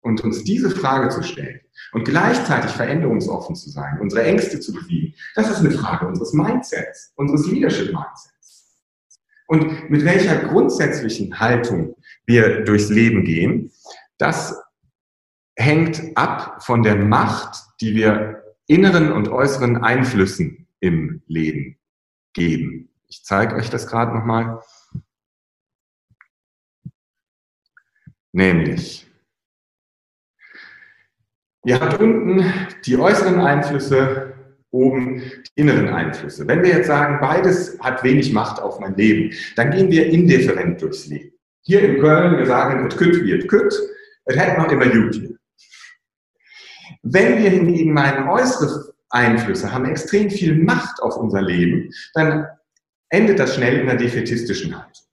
Und 0.02 0.24
uns 0.24 0.44
diese 0.44 0.72
Frage 0.72 1.10
zu 1.10 1.22
stellen 1.22 1.60
und 1.94 2.06
gleichzeitig 2.06 2.72
veränderungsoffen 2.72 3.56
zu 3.56 3.70
sein, 3.70 4.00
unsere 4.00 4.24
Ängste 4.24 4.60
zu 4.60 4.74
besiegen, 4.74 5.14
das 5.36 5.50
ist 5.50 5.60
eine 5.60 5.72
Frage 5.72 6.08
unseres 6.08 6.34
Mindsets, 6.34 7.14
unseres 7.16 7.48
Leadership-Mindsets. 7.48 8.84
Und 9.48 9.90
mit 9.90 10.04
welcher 10.04 10.38
grundsätzlichen 10.44 11.40
Haltung 11.40 11.96
wir 12.26 12.66
durchs 12.66 12.90
Leben 12.90 13.24
gehen, 13.24 13.72
das 14.18 14.56
hängt 15.56 16.16
ab 16.16 16.64
von 16.64 16.84
der 16.84 16.96
Macht, 16.96 17.64
die 17.82 17.96
wir 17.96 18.44
inneren 18.68 19.12
und 19.12 19.30
äußeren 19.30 19.78
Einflüssen 19.78 20.68
im 20.80 21.22
Leben 21.28 21.80
geben. 22.34 22.90
Ich 23.08 23.24
zeige 23.24 23.56
euch 23.56 23.70
das 23.70 23.88
gerade 23.88 24.14
nochmal. 24.14 24.62
Nämlich, 28.34 29.08
ihr 31.66 31.80
habt 31.80 32.00
unten 32.00 32.44
die 32.86 32.98
äußeren 32.98 33.40
Einflüsse, 33.40 34.34
oben 34.72 35.20
die 35.20 35.62
inneren 35.62 35.90
Einflüsse. 35.90 36.48
Wenn 36.48 36.64
wir 36.64 36.70
jetzt 36.70 36.88
sagen, 36.88 37.20
beides 37.20 37.80
hat 37.80 38.04
wenig 38.04 38.34
Macht 38.34 38.62
auf 38.62 38.80
mein 38.80 38.96
Leben, 38.96 39.34
dann 39.56 39.72
gehen 39.72 39.90
wir 39.90 40.08
indifferent 40.08 40.82
durchs 40.82 41.08
Leben. 41.08 41.32
Hier 41.62 41.82
in 41.82 42.00
Köln, 42.00 42.38
wir 42.38 42.46
sagen, 42.46 42.86
es 42.88 42.96
kütt 42.96 43.24
wie 43.24 43.34
es 43.34 43.48
kütt, 43.48 43.74
es 44.26 44.38
hat 44.38 44.58
noch 44.58 44.72
immer 44.72 44.86
hier. 44.86 45.38
Wenn 47.04 47.42
wir 47.42 47.50
hingegen 47.50 47.94
meinen 47.94 48.28
äußere 48.28 48.94
Einflüsse 49.10 49.72
haben 49.72 49.86
extrem 49.86 50.30
viel 50.30 50.56
Macht 50.56 51.02
auf 51.02 51.18
unser 51.18 51.42
Leben, 51.42 51.92
dann 52.14 52.46
endet 53.10 53.40
das 53.40 53.56
schnell 53.56 53.80
in 53.80 53.90
einer 53.90 53.98
defetistischen 53.98 54.76
Haltung. 54.76 55.06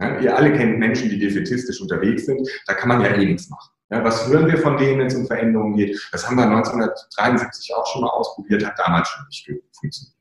Ja, 0.00 0.20
ihr 0.20 0.36
alle 0.36 0.52
kennt 0.52 0.78
Menschen, 0.78 1.08
die 1.08 1.18
defetistisch 1.18 1.80
unterwegs 1.80 2.26
sind, 2.26 2.48
da 2.66 2.74
kann 2.74 2.88
man 2.88 3.00
ja 3.00 3.14
eh 3.14 3.24
nichts 3.24 3.48
machen. 3.48 3.70
Ja, 3.90 4.04
was 4.04 4.28
hören 4.28 4.46
wir 4.46 4.58
von 4.58 4.76
denen, 4.76 5.00
wenn 5.00 5.06
es 5.06 5.14
um 5.14 5.26
Veränderungen 5.26 5.74
geht? 5.74 5.98
Das 6.12 6.26
haben 6.26 6.36
wir 6.36 6.44
1973 6.44 7.74
auch 7.74 7.86
schon 7.86 8.02
mal 8.02 8.10
ausprobiert, 8.10 8.66
hat 8.66 8.78
damals 8.78 9.08
schon 9.08 9.24
nicht 9.26 9.50
funktioniert. 9.72 10.14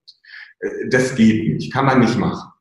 Äh, 0.59 0.89
das 0.89 1.15
geht 1.15 1.53
nicht, 1.53 1.73
kann 1.73 1.85
man 1.85 1.99
nicht 1.99 2.17
machen. 2.17 2.51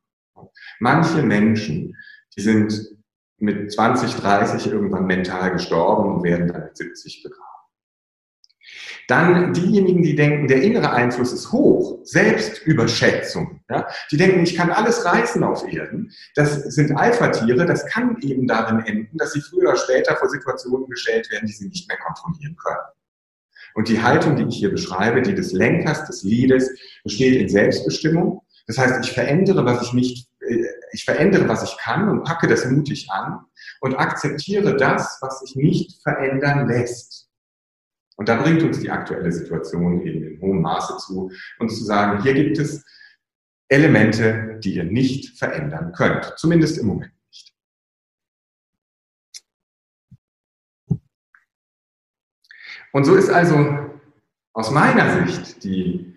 Manche 0.79 1.23
Menschen, 1.23 1.95
die 2.35 2.41
sind 2.41 2.97
mit 3.37 3.71
20, 3.71 4.15
30 4.15 4.71
irgendwann 4.71 5.05
mental 5.05 5.51
gestorben 5.51 6.15
und 6.15 6.23
werden 6.23 6.47
dann 6.47 6.63
mit 6.65 6.77
70 6.77 7.23
begraben. 7.23 7.46
Dann 9.07 9.53
diejenigen, 9.53 10.03
die 10.03 10.15
denken, 10.15 10.49
der 10.49 10.61
innere 10.61 10.91
Einfluss 10.91 11.31
ist 11.31 11.53
hoch, 11.53 11.99
Selbstüberschätzung. 12.03 13.61
Ja? 13.69 13.87
Die 14.11 14.17
denken, 14.17 14.43
ich 14.43 14.55
kann 14.55 14.69
alles 14.69 15.05
reißen 15.05 15.41
auf 15.45 15.65
Erden. 15.65 16.11
Das 16.35 16.55
sind 16.63 16.95
Alpha-Tiere, 16.95 17.65
das 17.65 17.85
kann 17.85 18.17
eben 18.19 18.47
darin 18.47 18.81
enden, 18.85 19.17
dass 19.17 19.31
sie 19.31 19.41
früher 19.41 19.69
oder 19.69 19.77
später 19.77 20.17
vor 20.17 20.27
Situationen 20.27 20.89
gestellt 20.89 21.31
werden, 21.31 21.47
die 21.47 21.53
sie 21.53 21.69
nicht 21.69 21.87
mehr 21.87 21.97
kontrollieren 21.97 22.57
können. 22.57 22.83
Und 23.75 23.87
die 23.87 24.01
Haltung, 24.01 24.35
die 24.35 24.43
ich 24.43 24.57
hier 24.57 24.71
beschreibe, 24.71 25.21
die 25.21 25.35
des 25.35 25.53
Lenkers, 25.53 26.05
des 26.05 26.23
Leades, 26.23 26.69
besteht 27.03 27.39
in 27.39 27.47
Selbstbestimmung. 27.47 28.41
Das 28.65 28.77
heißt, 28.77 29.05
ich 29.05 29.13
verändere, 29.13 29.63
was 29.63 29.83
ich 29.83 29.93
nicht, 29.93 30.27
äh, 30.41 30.65
ich 30.91 31.05
verändere, 31.05 31.47
was 31.47 31.63
ich 31.63 31.77
kann 31.77 32.09
und 32.09 32.23
packe 32.23 32.47
das 32.47 32.65
mutig 32.65 33.07
an 33.09 33.45
und 33.79 33.95
akzeptiere 33.95 34.75
das, 34.75 35.19
was 35.21 35.39
sich 35.39 35.55
nicht 35.55 36.01
verändern 36.03 36.67
lässt. 36.67 37.26
Und 38.17 38.29
da 38.29 38.41
bringt 38.41 38.63
uns 38.63 38.79
die 38.79 38.89
aktuelle 38.89 39.31
Situation 39.31 40.01
eben 40.01 40.23
in 40.23 40.41
hohem 40.41 40.61
Maße 40.61 40.97
zu, 40.97 41.31
uns 41.59 41.77
zu 41.77 41.85
sagen, 41.85 42.23
hier 42.23 42.33
gibt 42.33 42.57
es 42.57 42.83
Elemente, 43.69 44.59
die 44.63 44.75
ihr 44.75 44.85
nicht 44.85 45.37
verändern 45.37 45.93
könnt. 45.93 46.33
Zumindest 46.37 46.79
im 46.79 46.87
Moment 46.87 47.13
nicht. 47.29 47.53
Und 52.91 53.03
so 53.05 53.15
ist 53.15 53.29
also 53.29 53.91
aus 54.53 54.71
meiner 54.71 55.27
Sicht 55.27 55.63
die 55.63 56.16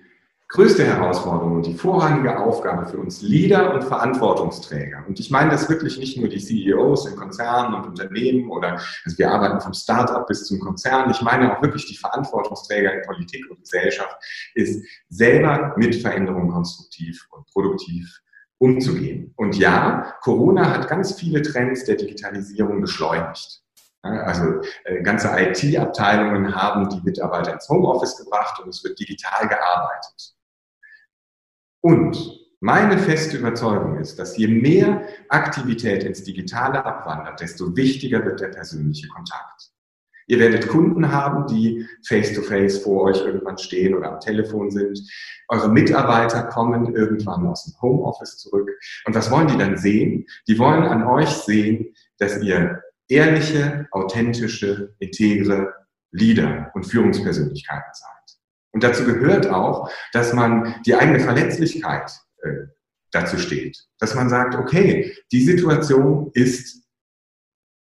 größte 0.50 0.84
Herausforderung 0.84 1.56
und 1.56 1.66
die 1.66 1.74
vorrangige 1.74 2.36
Aufgabe 2.38 2.86
für 2.86 2.98
uns 2.98 3.22
Leader 3.22 3.72
und 3.72 3.84
Verantwortungsträger. 3.84 5.04
Und 5.06 5.20
ich 5.20 5.30
meine 5.30 5.50
das 5.50 5.68
wirklich 5.68 5.96
nicht 5.98 6.18
nur 6.18 6.28
die 6.28 6.40
CEOs 6.40 7.06
in 7.06 7.16
Konzernen 7.16 7.74
und 7.74 7.86
Unternehmen 7.86 8.50
oder 8.50 8.72
also 9.04 9.18
wir 9.18 9.30
arbeiten 9.30 9.60
vom 9.60 9.72
Start-up 9.72 10.26
bis 10.26 10.46
zum 10.46 10.58
Konzern. 10.58 11.08
Ich 11.10 11.22
meine 11.22 11.56
auch 11.56 11.62
wirklich 11.62 11.86
die 11.86 11.96
Verantwortungsträger 11.96 12.92
in 12.94 13.02
Politik 13.02 13.48
und 13.48 13.60
Gesellschaft 13.60 14.16
ist 14.54 14.84
selber 15.08 15.72
mit 15.76 15.94
Veränderungen 15.94 16.50
konstruktiv 16.50 17.28
und 17.30 17.46
produktiv 17.52 18.20
umzugehen. 18.58 19.32
Und 19.36 19.56
ja, 19.56 20.14
Corona 20.20 20.68
hat 20.68 20.88
ganz 20.88 21.14
viele 21.14 21.42
Trends 21.42 21.84
der 21.84 21.94
Digitalisierung 21.94 22.80
beschleunigt. 22.80 23.62
Also 24.02 24.62
äh, 24.84 25.02
ganze 25.02 25.28
IT-Abteilungen 25.28 26.54
haben 26.54 26.88
die 26.88 27.00
Mitarbeiter 27.02 27.52
ins 27.52 27.68
Homeoffice 27.68 28.16
gebracht 28.16 28.58
und 28.60 28.70
es 28.70 28.82
wird 28.82 28.98
digital 28.98 29.46
gearbeitet. 29.46 30.34
Und 31.80 32.40
meine 32.60 32.98
feste 32.98 33.38
Überzeugung 33.38 33.98
ist, 33.98 34.18
dass 34.18 34.36
je 34.36 34.46
mehr 34.46 35.06
Aktivität 35.28 36.04
ins 36.04 36.22
Digitale 36.22 36.84
abwandert, 36.84 37.40
desto 37.40 37.74
wichtiger 37.76 38.24
wird 38.24 38.40
der 38.40 38.48
persönliche 38.48 39.08
Kontakt. 39.08 39.70
Ihr 40.26 40.38
werdet 40.38 40.68
Kunden 40.68 41.10
haben, 41.10 41.46
die 41.48 41.84
face-to-face 42.06 42.78
-face 42.78 42.82
vor 42.84 43.02
euch 43.02 43.20
irgendwann 43.24 43.58
stehen 43.58 43.94
oder 43.94 44.12
am 44.12 44.20
Telefon 44.20 44.70
sind. 44.70 45.00
Eure 45.48 45.68
Mitarbeiter 45.68 46.44
kommen 46.44 46.94
irgendwann 46.94 47.46
aus 47.48 47.64
dem 47.64 47.74
Homeoffice 47.82 48.36
zurück. 48.36 48.70
Und 49.06 49.14
was 49.16 49.30
wollen 49.32 49.48
die 49.48 49.58
dann 49.58 49.76
sehen? 49.76 50.26
Die 50.46 50.56
wollen 50.58 50.84
an 50.84 51.02
euch 51.02 51.30
sehen, 51.30 51.94
dass 52.18 52.40
ihr 52.42 52.80
ehrliche, 53.08 53.88
authentische, 53.90 54.94
integre 55.00 55.74
Leader 56.12 56.70
und 56.74 56.84
Führungspersönlichkeiten 56.84 57.92
seid. 57.92 58.19
Und 58.72 58.85
dazu 58.85 59.04
gehört 59.04 59.48
auch, 59.48 59.90
dass 60.12 60.33
man 60.33 60.76
die 60.87 60.94
eigene 60.94 61.20
Verletzlichkeit 61.20 62.12
äh, 62.42 62.66
dazu 63.11 63.38
steht. 63.38 63.85
Dass 63.98 64.14
man 64.14 64.28
sagt, 64.28 64.54
okay, 64.54 65.16
die 65.33 65.44
Situation 65.44 66.30
ist 66.35 66.87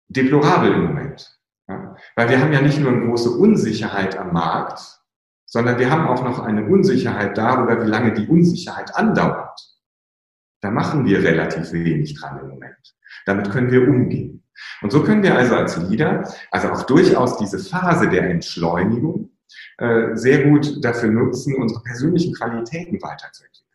deplorabel 0.08 0.74
im 0.74 0.84
Moment. 0.84 1.38
Ja? 1.68 1.96
Weil 2.14 2.28
wir 2.28 2.40
haben 2.40 2.52
ja 2.52 2.60
nicht 2.60 2.78
nur 2.78 2.92
eine 2.92 3.06
große 3.06 3.30
Unsicherheit 3.30 4.16
am 4.16 4.32
Markt, 4.32 4.80
sondern 5.46 5.78
wir 5.78 5.90
haben 5.90 6.06
auch 6.06 6.22
noch 6.24 6.40
eine 6.40 6.66
Unsicherheit 6.66 7.38
darüber, 7.38 7.82
wie 7.82 7.88
lange 7.88 8.12
die 8.12 8.26
Unsicherheit 8.26 8.94
andauert. 8.94 9.58
Da 10.60 10.70
machen 10.70 11.04
wir 11.04 11.22
relativ 11.22 11.72
wenig 11.72 12.18
dran 12.18 12.40
im 12.40 12.48
Moment. 12.48 12.96
Damit 13.24 13.50
können 13.50 13.70
wir 13.70 13.88
umgehen. 13.88 14.42
Und 14.80 14.90
so 14.90 15.02
können 15.02 15.22
wir 15.22 15.36
also 15.36 15.54
als 15.54 15.76
Leader, 15.76 16.28
also 16.50 16.70
auch 16.70 16.82
durchaus 16.84 17.38
diese 17.38 17.58
Phase 17.58 18.08
der 18.08 18.28
Entschleunigung, 18.30 19.35
sehr 20.14 20.44
gut 20.44 20.84
dafür 20.84 21.10
nutzen, 21.10 21.54
unsere 21.56 21.82
persönlichen 21.82 22.34
Qualitäten 22.34 23.00
weiterzuentwickeln. 23.02 23.66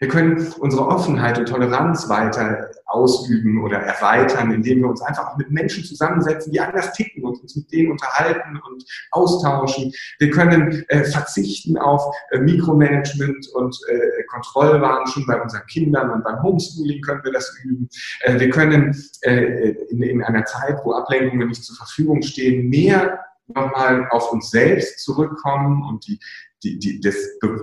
Wir 0.00 0.08
können 0.08 0.52
unsere 0.58 0.86
Offenheit 0.86 1.38
und 1.38 1.48
Toleranz 1.48 2.08
weiter 2.08 2.70
ausüben 2.86 3.62
oder 3.62 3.78
erweitern, 3.78 4.52
indem 4.52 4.80
wir 4.80 4.88
uns 4.88 5.02
einfach 5.02 5.36
mit 5.36 5.50
Menschen 5.50 5.84
zusammensetzen, 5.84 6.52
die 6.52 6.60
anders 6.60 6.92
ticken 6.92 7.24
und 7.24 7.40
uns 7.40 7.56
mit 7.56 7.72
denen 7.72 7.92
unterhalten 7.92 8.60
und 8.68 8.84
austauschen. 9.10 9.92
Wir 10.18 10.30
können 10.30 10.84
äh, 10.88 11.04
verzichten 11.04 11.76
auf 11.76 12.02
äh, 12.30 12.38
Mikromanagement 12.38 13.48
und 13.54 13.76
äh, 13.88 14.24
Kontrollwahn 14.24 15.06
schon 15.06 15.26
bei 15.26 15.40
unseren 15.40 15.66
Kindern 15.66 16.10
und 16.10 16.24
beim 16.24 16.42
Homeschooling 16.42 17.00
können 17.02 17.24
wir 17.24 17.32
das 17.32 17.56
üben. 17.62 17.88
Äh, 18.20 18.38
wir 18.38 18.50
können 18.50 18.96
äh, 19.22 19.70
in, 19.90 20.02
in 20.02 20.22
einer 20.22 20.44
Zeit, 20.44 20.78
wo 20.84 20.92
Ablenkungen 20.92 21.48
nicht 21.48 21.64
zur 21.64 21.76
Verfügung 21.76 22.22
stehen, 22.22 22.68
mehr 22.68 23.18
nochmal 23.46 24.08
auf 24.10 24.32
uns 24.32 24.50
selbst 24.50 25.00
zurückkommen 25.00 25.84
und 25.84 26.06
die, 26.06 26.18
die, 26.62 26.78
die, 26.78 27.00
das, 27.00 27.16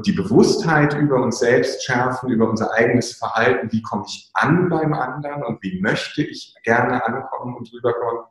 die 0.05 0.11
Bewusstheit 0.11 0.93
über 0.93 1.21
uns 1.21 1.39
selbst 1.39 1.83
schärfen, 1.83 2.29
über 2.29 2.49
unser 2.49 2.71
eigenes 2.73 3.13
Verhalten. 3.13 3.71
Wie 3.71 3.81
komme 3.81 4.05
ich 4.07 4.29
an 4.33 4.69
beim 4.69 4.93
anderen 4.93 5.43
und 5.43 5.61
wie 5.63 5.81
möchte 5.81 6.21
ich 6.21 6.53
gerne 6.63 7.03
ankommen 7.03 7.55
und 7.55 7.71
rüberkommen? 7.73 8.23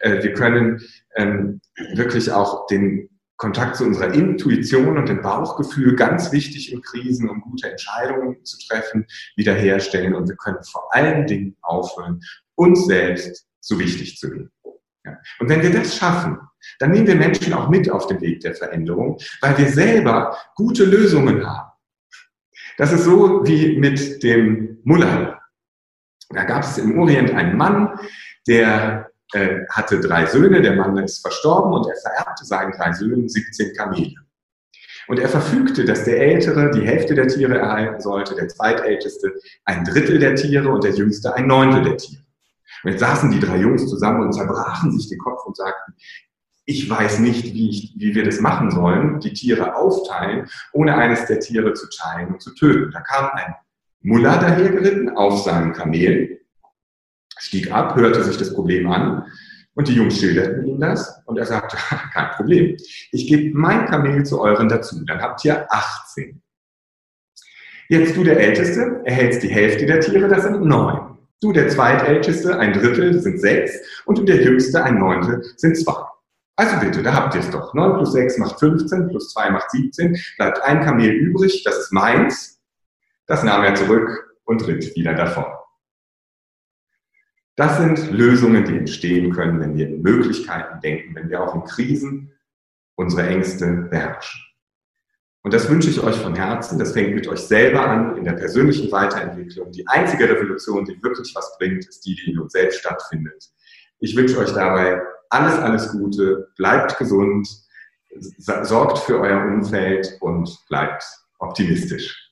Äh, 0.00 0.22
wir 0.22 0.32
können 0.32 0.80
ähm, 1.16 1.60
wirklich 1.94 2.32
auch 2.32 2.66
den 2.66 3.08
Kontakt 3.36 3.76
zu 3.76 3.84
unserer 3.84 4.12
Intuition 4.12 4.98
und 4.98 5.08
dem 5.08 5.22
Bauchgefühl, 5.22 5.96
ganz 5.96 6.30
wichtig 6.30 6.72
in 6.72 6.82
Krisen, 6.82 7.30
um 7.30 7.40
gute 7.40 7.70
Entscheidungen 7.70 8.44
zu 8.44 8.58
treffen, 8.68 9.06
wiederherstellen. 9.34 10.14
Und 10.14 10.28
wir 10.28 10.36
können 10.36 10.62
vor 10.62 10.94
allen 10.94 11.26
Dingen 11.26 11.56
aufhören, 11.62 12.20
uns 12.54 12.84
selbst 12.84 13.46
so 13.60 13.78
wichtig 13.78 14.18
zu 14.18 14.28
nehmen. 14.28 14.50
Und 15.38 15.48
wenn 15.48 15.62
wir 15.62 15.72
das 15.72 15.96
schaffen, 15.96 16.38
dann 16.78 16.92
nehmen 16.92 17.06
wir 17.06 17.16
Menschen 17.16 17.52
auch 17.52 17.68
mit 17.68 17.90
auf 17.90 18.06
den 18.06 18.20
Weg 18.20 18.40
der 18.40 18.54
Veränderung, 18.54 19.18
weil 19.40 19.58
wir 19.58 19.68
selber 19.68 20.36
gute 20.54 20.84
Lösungen 20.84 21.46
haben. 21.46 21.70
Das 22.78 22.92
ist 22.92 23.04
so 23.04 23.46
wie 23.46 23.78
mit 23.78 24.22
dem 24.22 24.78
Mullah. 24.84 25.40
Da 26.30 26.44
gab 26.44 26.62
es 26.62 26.78
im 26.78 26.98
Orient 26.98 27.32
einen 27.32 27.56
Mann, 27.56 27.98
der 28.46 29.10
äh, 29.32 29.60
hatte 29.70 30.00
drei 30.00 30.26
Söhne, 30.26 30.62
der 30.62 30.76
Mann 30.76 30.96
ist 30.98 31.20
verstorben 31.20 31.72
und 31.72 31.86
er 31.88 31.96
vererbte 31.96 32.44
seinen 32.44 32.72
drei 32.72 32.92
Söhnen 32.92 33.28
17 33.28 33.74
Kamele. 33.74 34.14
Und 35.08 35.18
er 35.18 35.28
verfügte, 35.28 35.84
dass 35.84 36.04
der 36.04 36.20
Ältere 36.20 36.70
die 36.70 36.86
Hälfte 36.86 37.14
der 37.14 37.26
Tiere 37.26 37.58
erhalten 37.58 38.00
sollte, 38.00 38.36
der 38.36 38.48
Zweitälteste 38.48 39.34
ein 39.64 39.84
Drittel 39.84 40.18
der 40.20 40.36
Tiere 40.36 40.68
und 40.68 40.84
der 40.84 40.92
Jüngste 40.92 41.34
ein 41.34 41.48
Neuntel 41.48 41.82
der 41.82 41.96
Tiere. 41.96 42.22
Und 42.84 42.92
jetzt 42.92 43.00
saßen 43.00 43.30
die 43.30 43.40
drei 43.40 43.56
Jungs 43.56 43.88
zusammen 43.88 44.22
und 44.22 44.32
zerbrachen 44.32 44.96
sich 44.96 45.08
den 45.08 45.18
Kopf 45.18 45.44
und 45.44 45.56
sagten, 45.56 45.94
ich 46.70 46.88
weiß 46.88 47.18
nicht, 47.18 47.52
wie, 47.52 47.68
ich, 47.68 47.94
wie 47.96 48.14
wir 48.14 48.24
das 48.24 48.40
machen 48.40 48.70
sollen, 48.70 49.18
die 49.18 49.32
Tiere 49.32 49.74
aufteilen, 49.74 50.48
ohne 50.72 50.96
eines 50.96 51.26
der 51.26 51.40
Tiere 51.40 51.74
zu 51.74 51.88
teilen 51.90 52.28
und 52.28 52.40
zu 52.40 52.54
töten. 52.54 52.92
Da 52.92 53.00
kam 53.00 53.28
ein 53.32 53.56
Mullah 54.02 54.38
dahergeritten 54.38 55.16
auf 55.16 55.42
seinem 55.42 55.72
Kamel, 55.72 56.40
stieg 57.38 57.72
ab, 57.72 57.96
hörte 57.96 58.22
sich 58.22 58.36
das 58.36 58.54
Problem 58.54 58.88
an 58.88 59.26
und 59.74 59.88
die 59.88 59.94
Jungs 59.94 60.20
schilderten 60.20 60.64
ihm 60.64 60.78
das 60.78 61.20
und 61.26 61.38
er 61.38 61.46
sagte, 61.46 61.76
kein 62.12 62.30
Problem, 62.36 62.76
ich 63.10 63.26
gebe 63.26 63.58
mein 63.58 63.86
Kamel 63.86 64.24
zu 64.24 64.40
euren 64.40 64.68
dazu, 64.68 65.04
dann 65.04 65.20
habt 65.20 65.44
ihr 65.44 65.66
18. 65.72 66.40
Jetzt 67.88 68.16
du 68.16 68.22
der 68.22 68.38
Älteste, 68.38 69.00
erhältst 69.04 69.42
die 69.42 69.48
Hälfte 69.48 69.86
der 69.86 69.98
Tiere, 69.98 70.28
das 70.28 70.44
sind 70.44 70.62
neun. 70.62 71.18
Du 71.40 71.52
der 71.52 71.68
zweitälteste, 71.68 72.56
ein 72.56 72.74
Drittel 72.74 73.20
sind 73.20 73.40
sechs 73.40 73.72
und 74.04 74.18
du 74.18 74.22
der 74.22 74.40
jüngste, 74.44 74.84
ein 74.84 74.98
Neuntel, 74.98 75.42
sind 75.56 75.76
zwei. 75.76 76.04
Also 76.60 76.78
bitte, 76.78 77.02
da 77.02 77.14
habt 77.14 77.34
ihr 77.34 77.40
es 77.40 77.48
doch. 77.48 77.72
9 77.72 77.94
plus 77.94 78.12
6 78.12 78.36
macht 78.36 78.60
15, 78.60 79.08
plus 79.08 79.30
2 79.30 79.50
macht 79.50 79.70
17, 79.70 80.20
bleibt 80.36 80.60
ein 80.60 80.82
Kamel 80.82 81.08
übrig, 81.08 81.64
das 81.64 81.78
ist 81.78 81.90
meins. 81.90 82.60
Das 83.24 83.42
nahm 83.42 83.64
er 83.64 83.74
zurück 83.76 84.36
und 84.44 84.66
ritt 84.66 84.94
wieder 84.94 85.14
davon. 85.14 85.46
Das 87.56 87.78
sind 87.78 88.10
Lösungen, 88.10 88.66
die 88.66 88.76
entstehen 88.76 89.32
können, 89.32 89.58
wenn 89.58 89.74
wir 89.74 89.88
in 89.88 90.02
Möglichkeiten 90.02 90.82
denken, 90.82 91.14
wenn 91.14 91.30
wir 91.30 91.42
auch 91.42 91.54
in 91.54 91.64
Krisen 91.64 92.30
unsere 92.94 93.26
Ängste 93.26 93.88
beherrschen. 93.90 94.42
Und 95.40 95.54
das 95.54 95.70
wünsche 95.70 95.88
ich 95.88 96.02
euch 96.02 96.16
von 96.16 96.34
Herzen. 96.34 96.78
Das 96.78 96.92
fängt 96.92 97.14
mit 97.14 97.26
euch 97.26 97.40
selber 97.40 97.88
an 97.88 98.18
in 98.18 98.24
der 98.24 98.34
persönlichen 98.34 98.92
Weiterentwicklung. 98.92 99.72
Die 99.72 99.88
einzige 99.88 100.28
Revolution, 100.28 100.84
die 100.84 101.02
wirklich 101.02 101.34
was 101.34 101.56
bringt, 101.56 101.88
ist 101.88 102.04
die, 102.04 102.16
die 102.16 102.32
in 102.32 102.38
uns 102.38 102.52
selbst 102.52 102.80
stattfindet. 102.80 103.48
Ich 103.98 104.14
wünsche 104.14 104.36
euch 104.36 104.52
dabei 104.52 105.00
alles, 105.30 105.54
alles 105.54 105.92
Gute. 105.92 106.48
Bleibt 106.56 106.98
gesund, 106.98 107.48
sorgt 108.18 108.98
für 108.98 109.20
euer 109.20 109.44
Umfeld 109.44 110.18
und 110.20 110.58
bleibt 110.68 111.04
optimistisch. 111.38 112.30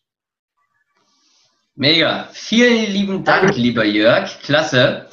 Mega. 1.74 2.28
Vielen 2.32 2.90
lieben 2.90 3.24
Dank, 3.24 3.56
lieber 3.56 3.84
Jörg. 3.84 4.40
Klasse. 4.42 5.06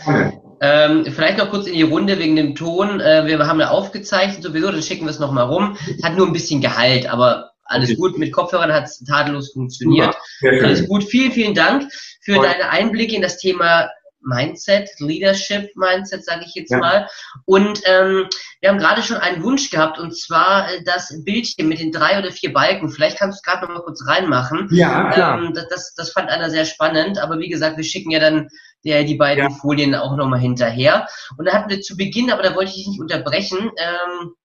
Ähm, 0.62 1.06
vielleicht 1.06 1.38
noch 1.38 1.52
kurz 1.52 1.68
in 1.68 1.74
die 1.74 1.84
Runde 1.84 2.18
wegen 2.18 2.36
dem 2.36 2.56
Ton. 2.56 3.00
Äh, 3.00 3.28
wir 3.28 3.38
haben 3.46 3.60
ja 3.60 3.70
aufgezeichnet 3.70 4.42
sowieso, 4.42 4.72
dann 4.72 4.82
schicken 4.82 5.06
wir 5.06 5.12
es 5.12 5.20
nochmal 5.20 5.46
rum. 5.46 5.78
Es 5.96 6.04
hat 6.04 6.16
nur 6.16 6.26
ein 6.26 6.34
bisschen 6.34 6.62
Gehalt, 6.62 7.08
aber 7.08 7.52
alles 7.66 7.96
gut. 7.98 8.18
Mit 8.18 8.32
Kopfhörern 8.32 8.74
hat 8.74 8.86
es 8.86 9.04
tadellos 9.04 9.52
funktioniert. 9.54 10.16
Alles 10.42 10.88
gut. 10.88 11.04
Vielen, 11.04 11.32
vielen 11.32 11.54
Dank 11.54 11.92
für 12.22 12.36
deine 12.36 12.70
Einblicke 12.70 13.16
in 13.16 13.22
das 13.22 13.38
Thema 13.38 13.90
Mindset, 14.26 14.90
Leadership 15.00 15.70
Mindset, 15.76 16.26
sage 16.26 16.44
ich 16.46 16.56
jetzt 16.56 16.72
ja. 16.72 16.78
mal. 16.78 17.08
Und 17.46 17.82
ähm, 17.86 18.28
wir 18.62 18.70
haben 18.70 18.78
gerade 18.78 19.02
schon 19.02 19.18
einen 19.18 19.44
Wunsch 19.44 19.70
gehabt, 19.70 20.00
und 20.00 20.18
zwar 20.18 20.72
äh, 20.72 20.84
das 20.84 21.24
Bildchen 21.24 21.68
mit 21.68 21.80
den 21.80 21.92
drei 21.92 22.20
oder 22.20 22.32
vier 22.32 22.54
Balken. 22.54 22.90
Vielleicht 22.90 23.20
kannst 23.20 23.46
du 23.46 23.50
gerade 23.50 23.66
noch 23.66 23.76
mal 23.76 23.84
kurz 23.84 24.06
reinmachen. 24.08 24.68
Ja, 24.72 25.12
klar. 25.12 25.40
Ähm, 25.40 25.54
das, 25.54 25.68
das, 25.70 25.94
das 25.96 26.12
fand 26.12 26.30
einer 26.30 26.50
sehr 26.50 26.66
spannend, 26.66 27.20
aber 27.20 27.40
wie 27.40 27.50
gesagt, 27.50 27.78
wir 27.78 27.84
schicken 27.84 28.12
ja 28.12 28.20
dann 28.20 28.50
der, 28.84 29.04
die 29.04 29.16
beiden 29.16 29.50
ja. 29.50 29.50
Folien 29.50 29.96
auch 29.96 30.16
noch 30.16 30.28
mal 30.28 30.40
hinterher. 30.40 31.08
Und 31.38 31.46
da 31.46 31.54
hatten 31.54 31.70
wir 31.70 31.82
zu 31.82 31.98
Beginn, 31.98 32.32
aber 32.32 32.44
da 32.44 32.56
wollte 32.56 32.72
ich 32.72 32.78
dich 32.78 32.88
nicht 32.88 33.02
unterbrechen, 33.02 33.72
ähm, 33.78 34.36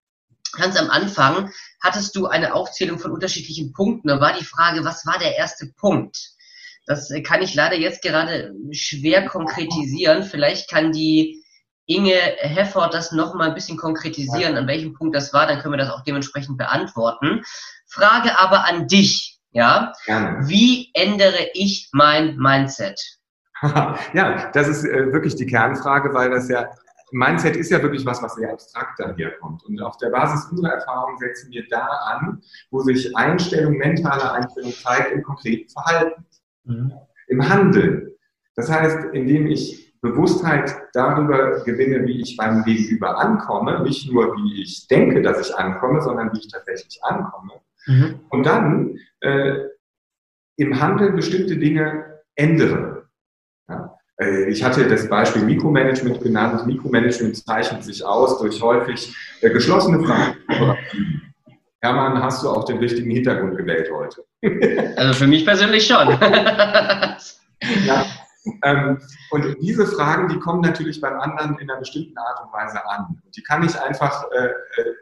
ganz 0.53 0.77
am 0.77 0.91
Anfang 0.91 1.51
hattest 1.83 2.17
du 2.17 2.27
eine 2.27 2.55
Aufzählung 2.55 2.99
von 2.99 3.13
unterschiedlichen 3.13 3.73
Punkten. 3.73 4.09
Da 4.09 4.21
war 4.21 4.33
die 4.33 4.45
Frage, 4.45 4.85
was 4.85 5.07
war 5.07 5.19
der 5.19 5.37
erste 5.37 5.67
Punkt? 5.77 6.17
Das 6.91 7.09
kann 7.23 7.41
ich 7.41 7.55
leider 7.55 7.77
jetzt 7.77 8.03
gerade 8.03 8.53
schwer 8.73 9.25
konkretisieren. 9.27 10.25
Vielleicht 10.25 10.69
kann 10.69 10.91
die 10.91 11.41
Inge 11.87 12.19
Heffert 12.39 12.95
das 12.95 13.13
noch 13.13 13.33
mal 13.35 13.47
ein 13.47 13.55
bisschen 13.55 13.79
konkretisieren, 13.79 14.57
an 14.57 14.67
welchem 14.67 14.93
Punkt 14.95 15.15
das 15.15 15.33
war, 15.33 15.47
dann 15.47 15.61
können 15.61 15.75
wir 15.75 15.79
das 15.79 15.91
auch 15.91 16.03
dementsprechend 16.03 16.59
beantworten. 16.59 17.43
Frage 17.87 18.37
aber 18.37 18.65
an 18.65 18.89
dich, 18.89 19.39
ja? 19.53 19.93
Gerne. 20.05 20.49
Wie 20.49 20.91
ändere 20.95 21.51
ich 21.55 21.89
mein 21.93 22.37
Mindset? 22.37 23.01
ja, 23.63 24.51
das 24.53 24.67
ist 24.67 24.85
äh, 24.85 25.13
wirklich 25.13 25.37
die 25.37 25.47
Kernfrage, 25.47 26.13
weil 26.13 26.31
das 26.31 26.49
ja 26.49 26.69
Mindset 27.13 27.57
ist 27.57 27.71
ja 27.71 27.81
wirklich 27.81 28.05
was, 28.05 28.21
was 28.21 28.35
sehr 28.35 28.53
abstrakt 28.53 28.99
daherkommt. 28.99 29.65
Und 29.65 29.81
auf 29.81 29.97
der 29.99 30.11
Basis 30.11 30.51
unserer 30.51 30.75
Erfahrung 30.75 31.17
setzen 31.19 31.53
wir 31.53 31.65
da 31.69 31.87
an, 31.87 32.43
wo 32.73 32.81
sich 32.81 33.17
Einstellung, 33.17 33.79
mentale 33.79 34.33
Einstellung 34.33 34.73
zeigt 34.73 35.13
im 35.13 35.23
konkreten 35.23 35.69
Verhalten, 35.69 36.25
mhm. 36.71 36.93
im 37.29 37.49
Handeln. 37.49 38.11
Das 38.57 38.71
heißt, 38.71 39.13
indem 39.13 39.47
ich 39.47 39.95
Bewusstheit 40.01 40.75
darüber 40.95 41.63
gewinne, 41.65 42.07
wie 42.07 42.21
ich 42.23 42.37
beim 42.37 42.65
Gegenüber 42.65 43.19
ankomme, 43.19 43.83
nicht 43.83 44.11
nur 44.11 44.35
wie 44.37 44.63
ich 44.63 44.89
denke, 44.89 45.21
dass 45.21 45.47
ich 45.47 45.55
ankomme, 45.55 46.01
sondern 46.01 46.33
wie 46.33 46.39
ich 46.39 46.49
tatsächlich 46.49 46.99
ankomme. 47.05 47.53
Mhm. 47.87 48.21
Und 48.31 48.47
dann 48.47 48.99
äh, 49.21 49.55
im 50.57 50.81
Handeln 50.81 51.17
bestimmte 51.17 51.57
Dinge 51.57 52.21
ändere. 52.35 53.09
Ja? 53.69 53.97
Äh, 54.21 54.51
ich 54.51 54.65
hatte 54.65 54.89
das 54.89 55.09
Beispiel 55.09 55.43
Mikromanagement 55.43 56.23
genannt. 56.23 56.67
Mikromanagement 56.67 57.37
zeichnet 57.37 57.85
sich 57.85 58.05
aus 58.05 58.39
durch 58.39 58.63
häufig 58.63 59.15
äh, 59.43 59.51
geschlossene 59.51 60.03
Fragen. 60.05 60.37
Hermann, 61.83 62.23
hast 62.23 62.43
du 62.43 62.51
auch 62.51 62.65
den 62.65 62.79
richtigen 62.79 63.11
Hintergrund 63.11 63.57
gewählt 63.57 63.91
heute? 63.93 64.25
Also 64.97 65.15
für 65.15 65.27
mich 65.27 65.45
persönlich 65.45 65.87
schon. 65.87 66.09
ja, 67.87 68.07
ähm, 68.63 68.99
und 69.31 69.57
diese 69.61 69.87
Fragen, 69.87 70.29
die 70.29 70.39
kommen 70.39 70.61
natürlich 70.61 71.01
beim 71.01 71.19
anderen 71.21 71.59
in 71.59 71.71
einer 71.71 71.79
bestimmten 71.79 72.17
Art 72.19 72.41
und 72.45 72.53
Weise 72.53 72.87
an. 72.87 73.23
Die 73.37 73.43
kann 73.43 73.63
ich 73.63 73.79
einfach 73.81 74.25
äh, 74.33 74.47
äh, 74.47 74.95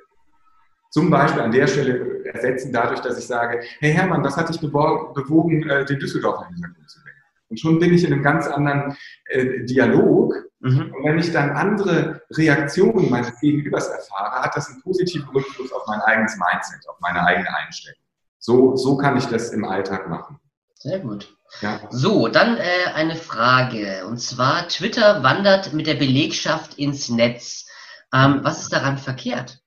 zum 0.91 1.11
Beispiel 1.11 1.43
an 1.43 1.53
der 1.53 1.67
Stelle 1.67 2.25
ersetzen, 2.25 2.73
dadurch, 2.73 3.01
dass 3.01 3.19
ich 3.19 3.27
sage, 3.27 3.63
hey 3.81 3.93
Hermann, 3.93 4.25
was 4.25 4.37
hat 4.37 4.49
dich 4.49 4.61
bewogen, 4.61 5.69
äh, 5.69 5.85
den 5.85 5.99
Düsseldorfer 5.99 6.47
Hintergrund 6.49 6.89
zu 6.89 7.01
wählen? 7.05 7.08
Und 7.49 7.59
schon 7.59 7.79
bin 7.79 7.95
ich 7.95 8.05
in 8.05 8.13
einem 8.13 8.23
ganz 8.23 8.47
anderen 8.47 8.97
äh, 9.27 9.65
Dialog. 9.65 10.35
Mhm. 10.61 10.93
Und 10.93 11.05
wenn 11.05 11.19
ich 11.19 11.33
dann 11.33 11.51
andere 11.51 12.23
Reaktionen 12.31 13.09
meines 13.11 13.39
Gegenübers 13.41 13.89
erfahre, 13.89 14.43
hat 14.43 14.57
das 14.57 14.69
einen 14.69 14.83
positiven 14.83 15.29
Rückfluss 15.31 15.73
auf 15.73 15.85
mein 15.87 16.01
eigenes 16.01 16.37
Mindset, 16.37 16.89
auf 16.89 16.99
meine 17.01 17.25
eigene 17.25 17.49
Einstellung. 17.57 17.99
So, 18.39 18.77
so 18.77 18.97
kann 18.97 19.17
ich 19.17 19.27
das 19.27 19.51
im 19.51 19.65
Alltag 19.65 20.09
machen. 20.09 20.39
Sehr 20.75 21.01
gut. 21.01 21.37
Ja. 21.61 21.81
So, 21.91 22.29
dann 22.29 22.57
äh, 22.57 22.93
eine 22.95 23.17
Frage. 23.17 24.07
Und 24.07 24.19
zwar, 24.19 24.69
Twitter 24.69 25.23
wandert 25.23 25.73
mit 25.73 25.87
der 25.87 25.95
Belegschaft 25.95 26.79
ins 26.79 27.09
Netz. 27.09 27.67
Ähm, 28.13 28.41
was 28.43 28.63
ist 28.63 28.73
daran 28.73 28.99
verkehrt? 28.99 29.61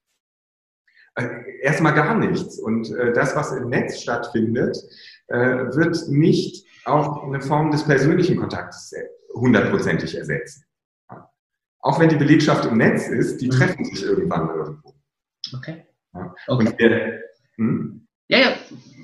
Äh, 1.16 1.28
erstmal 1.62 1.94
gar 1.94 2.16
nichts. 2.16 2.60
Und 2.60 2.92
äh, 2.92 3.14
das, 3.14 3.36
was 3.36 3.52
im 3.52 3.70
Netz 3.70 4.02
stattfindet, 4.02 4.78
äh, 5.28 5.38
wird 5.38 6.08
nicht 6.08 6.66
auch 6.86 7.24
eine 7.24 7.42
Form 7.42 7.72
des 7.72 7.84
persönlichen 7.84 8.38
Kontakts 8.38 8.94
hundertprozentig 9.34 10.16
ersetzen. 10.18 10.66
Auch 11.80 12.00
wenn 12.00 12.10
die 12.10 12.16
Belegschaft 12.16 12.66
im 12.66 12.78
Netz 12.78 13.08
ist, 13.08 13.42
die 13.42 13.48
mhm. 13.48 13.52
treffen 13.52 13.86
sich 13.86 14.04
irgendwann 14.04 14.50
irgendwo. 14.50 14.94
Okay. 15.56 15.86
Ja. 16.14 16.36
okay. 16.48 16.74
Wir, 16.78 17.22
hm? 17.56 18.08
Ja, 18.28 18.38
ja, 18.38 18.56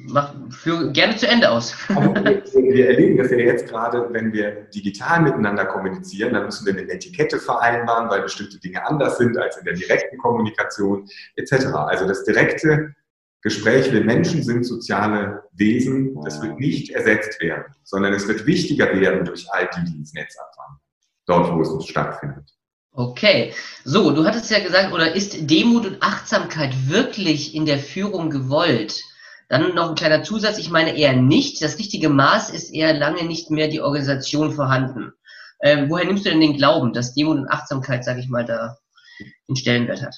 mach 0.08 0.34
für, 0.52 0.92
gerne 0.92 1.16
zu 1.16 1.28
Ende 1.28 1.50
aus. 1.50 1.76
Wir 1.90 2.88
erleben 2.88 3.18
das 3.18 3.32
ja 3.32 3.38
jetzt 3.38 3.68
gerade, 3.68 4.08
wenn 4.12 4.32
wir 4.32 4.68
digital 4.74 5.22
miteinander 5.22 5.66
kommunizieren, 5.66 6.34
dann 6.34 6.46
müssen 6.46 6.66
wir 6.66 6.74
eine 6.74 6.90
Etikette 6.90 7.40
vereinbaren, 7.40 8.10
weil 8.10 8.22
bestimmte 8.22 8.60
Dinge 8.60 8.86
anders 8.86 9.18
sind 9.18 9.38
als 9.38 9.58
in 9.58 9.66
der 9.66 9.74
direkten 9.74 10.18
Kommunikation 10.18 11.10
etc. 11.36 11.66
Also 11.74 12.08
das 12.08 12.24
direkte 12.24 12.94
Gespräch, 13.42 13.92
wir 13.92 14.04
Menschen 14.04 14.44
sind 14.44 14.66
soziale 14.66 15.44
Wesen, 15.54 16.16
das 16.24 16.42
wird 16.42 16.60
nicht 16.60 16.90
ersetzt 16.90 17.40
werden, 17.40 17.74
sondern 17.84 18.14
es 18.14 18.28
wird 18.28 18.46
wichtiger 18.46 19.00
werden 19.00 19.26
durch 19.26 19.46
all 19.52 19.70
die, 19.76 19.92
die 19.92 19.98
ins 19.98 20.14
Netz 20.14 20.36
abwandern, 20.38 20.80
dort, 21.26 21.54
wo 21.54 21.62
es 21.62 21.88
stattfindet. 21.88 22.52
Okay, 22.92 23.54
so, 23.84 24.10
du 24.10 24.26
hattest 24.26 24.50
ja 24.50 24.60
gesagt, 24.60 24.92
oder 24.92 25.16
ist 25.16 25.52
Demut 25.52 25.86
und 25.86 26.02
Achtsamkeit 26.02 26.90
wirklich 26.90 27.54
in 27.54 27.68
der 27.68 27.78
Führung 27.78 28.32
gewollt? 28.32 29.04
Dann 29.50 29.76
noch 29.76 29.90
ein 29.90 29.96
kleiner 29.96 30.24
Zusatz, 30.24 30.58
ich 30.58 30.72
meine 30.72 30.98
eher 30.98 31.14
nicht. 31.14 31.62
Das 31.62 31.78
richtige 31.78 32.10
Maß 32.10 32.50
ist 32.50 32.74
eher 32.74 32.94
lange 32.94 33.24
nicht 33.24 33.52
mehr 33.52 33.68
die 33.68 33.82
Organisation 33.82 34.52
vorhanden. 34.52 35.14
Ähm, 35.62 35.90
woher 35.90 36.06
nimmst 36.06 36.26
du 36.26 36.32
denn 36.32 36.42
den 36.42 36.58
Glauben, 36.58 36.92
dass 36.92 37.14
Demut 37.14 37.38
und 37.38 37.48
Achtsamkeit, 37.48 38.04
sage 38.04 38.20
ich 38.20 38.30
mal, 38.30 38.46
da 38.46 38.78
den 39.48 39.56
Stellenwert 39.56 40.02
hat? 40.02 40.16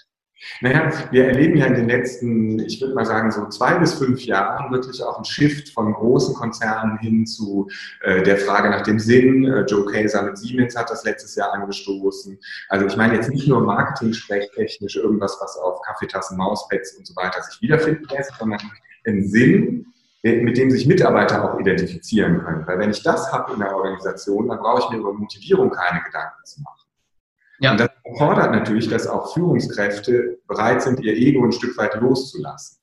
Naja, 0.62 0.91
wir 1.12 1.25
erleben 1.25 1.58
ja 1.58 1.65
in 1.65 1.73
den 1.73 1.89
letzten, 1.89 2.60
ich 2.60 2.80
würde 2.80 2.93
mal 2.93 3.06
sagen, 3.06 3.32
so 3.32 3.47
zwei 3.49 3.78
bis 3.78 3.95
fünf 3.95 4.23
Jahren 4.23 4.71
wirklich 4.71 5.04
auch 5.04 5.17
einen 5.17 5.25
Shift 5.25 5.69
von 5.69 5.93
großen 5.93 6.34
Konzernen 6.34 6.97
hin 6.99 7.25
zu 7.25 7.67
äh, 8.02 8.23
der 8.23 8.38
Frage 8.38 8.69
nach 8.69 8.84
dem 8.84 8.99
Sinn. 8.99 9.45
Äh, 9.45 9.65
Joe 9.65 9.86
Kaiser 9.86 10.23
mit 10.23 10.38
Siemens 10.38 10.75
hat 10.78 10.89
das 10.89 11.04
letztes 11.04 11.36
Jahr 11.36 11.54
angestoßen. 11.54 12.39
Also 12.69 12.86
ich 12.86 12.95
meine 12.95 13.15
jetzt 13.15 13.30
nicht 13.30 13.47
nur 13.47 13.62
marketing-sprechtechnisch 13.62 14.95
irgendwas, 14.95 15.38
was 15.41 15.58
auf 15.58 15.82
Kaffeetassen, 15.82 16.38
Mauspads 16.38 16.95
und 16.95 17.06
so 17.06 17.15
weiter 17.15 17.41
sich 17.43 17.62
wiederfinden 17.62 18.08
lässt, 18.10 18.32
sondern 18.39 18.60
einen 19.06 19.28
Sinn, 19.28 19.88
mit 20.23 20.58
dem 20.58 20.69
sich 20.69 20.86
Mitarbeiter 20.86 21.43
auch 21.43 21.60
identifizieren 21.60 22.43
können. 22.43 22.67
Weil 22.67 22.80
wenn 22.80 22.91
ich 22.91 23.04
das 23.04 23.32
habe 23.32 23.54
in 23.54 23.60
der 23.60 23.73
Organisation, 23.75 24.47
dann 24.49 24.60
brauche 24.60 24.84
ich 24.84 24.89
mir 24.89 24.97
über 24.97 25.13
Motivierung 25.13 25.69
keine 25.69 26.02
Gedanken 26.04 26.45
zu 26.45 26.62
machen. 26.62 26.78
Ja. 27.60 27.72
Und 27.72 27.80
das 27.80 27.89
erfordert 28.04 28.52
natürlich, 28.52 28.88
dass 28.88 29.08
auch 29.08 29.34
Führungskräfte 29.34 30.39
bereit 30.48 30.82
sind, 30.82 31.00
ihr 31.02 31.13
Ego 31.15 31.43
ein 31.45 31.52
Stück 31.52 31.78
weit 31.78 31.95
loszulassen. 31.95 32.80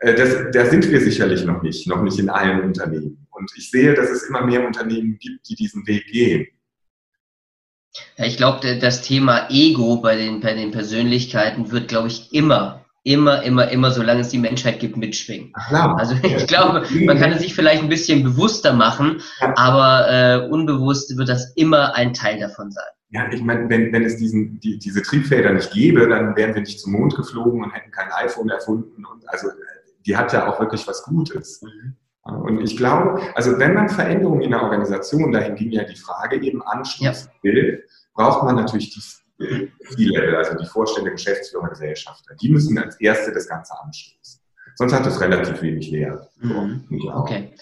Äh, 0.00 0.14
das, 0.14 0.36
da 0.52 0.66
sind 0.66 0.88
wir 0.90 1.00
sicherlich 1.00 1.44
noch 1.44 1.62
nicht, 1.62 1.86
noch 1.88 2.02
nicht 2.02 2.18
in 2.18 2.30
allen 2.30 2.62
Unternehmen. 2.62 3.26
Und 3.30 3.50
ich 3.56 3.70
sehe, 3.70 3.94
dass 3.94 4.10
es 4.10 4.24
immer 4.24 4.44
mehr 4.44 4.66
Unternehmen 4.66 5.18
gibt, 5.18 5.48
die 5.48 5.54
diesen 5.54 5.86
Weg 5.86 6.06
gehen. 6.06 6.46
Ja, 8.16 8.24
ich 8.24 8.36
glaube, 8.36 8.78
das 8.78 9.02
Thema 9.02 9.48
Ego 9.50 9.96
bei 9.96 10.16
den, 10.16 10.40
bei 10.40 10.54
den 10.54 10.70
Persönlichkeiten 10.70 11.70
wird, 11.70 11.88
glaube 11.88 12.08
ich, 12.08 12.32
immer 12.32 12.82
immer, 13.04 13.42
immer, 13.42 13.68
immer, 13.68 13.90
solange 13.90 14.20
es 14.20 14.28
die 14.28 14.38
Menschheit 14.38 14.80
gibt, 14.80 14.96
mitschwingen. 14.96 15.50
Ach, 15.54 15.68
klar. 15.68 15.98
Also 15.98 16.14
ich 16.22 16.46
glaube, 16.46 16.86
man 17.04 17.18
kann 17.18 17.32
es 17.32 17.42
sich 17.42 17.54
vielleicht 17.54 17.82
ein 17.82 17.88
bisschen 17.88 18.22
bewusster 18.22 18.72
machen, 18.72 19.20
Ja. 19.40 19.54
aber 19.56 20.08
äh, 20.10 20.48
unbewusst 20.48 21.16
wird 21.16 21.28
das 21.28 21.52
immer 21.56 21.94
ein 21.94 22.14
Teil 22.14 22.38
davon 22.38 22.70
sein. 22.70 22.84
Ja, 23.12 23.30
ich 23.30 23.42
meine, 23.42 23.68
wenn, 23.68 23.92
wenn 23.92 24.04
es 24.04 24.16
diesen, 24.16 24.58
die, 24.60 24.78
diese 24.78 25.02
Triebfeder 25.02 25.52
nicht 25.52 25.70
gäbe, 25.72 26.08
dann 26.08 26.34
wären 26.34 26.54
wir 26.54 26.62
nicht 26.62 26.80
zum 26.80 26.92
Mond 26.92 27.14
geflogen 27.14 27.62
und 27.62 27.70
hätten 27.70 27.90
kein 27.90 28.10
iPhone 28.10 28.48
erfunden. 28.48 29.04
Und 29.04 29.28
also 29.28 29.48
die 30.06 30.16
hat 30.16 30.32
ja 30.32 30.48
auch 30.48 30.58
wirklich 30.58 30.86
was 30.88 31.02
Gutes. 31.04 31.62
Ja, 32.24 32.32
Und 32.32 32.60
ich 32.62 32.74
glaube, 32.74 33.20
also 33.34 33.58
wenn 33.58 33.74
man 33.74 33.90
Veränderungen 33.90 34.40
in 34.40 34.50
der 34.52 34.62
Organisation, 34.62 35.30
dahin 35.30 35.56
ging 35.56 35.70
ja 35.72 35.84
die 35.84 35.96
Frage 35.96 36.40
eben 36.42 36.62
anstoßen 36.62 37.30
will, 37.42 37.84
braucht 38.14 38.44
man 38.44 38.56
natürlich 38.56 38.94
die 38.94 39.00
C-Level, 39.00 40.36
also 40.36 40.56
die 40.56 40.66
Vorstände, 40.66 41.10
Geschäftsführer, 41.10 41.68
Gesellschafter. 41.68 42.34
Die 42.40 42.48
müssen 42.48 42.78
als 42.78 42.98
Erste 42.98 43.32
das 43.32 43.46
Ganze 43.46 43.74
anstoßen. 43.78 44.40
Sonst 44.76 44.92
hat 44.94 45.06
es 45.06 45.20
relativ 45.20 45.60
wenig 45.60 45.92
Wert. 45.92 46.30
Mhm. 46.40 46.84
Ja. 46.88 47.16
Okay. 47.18 47.52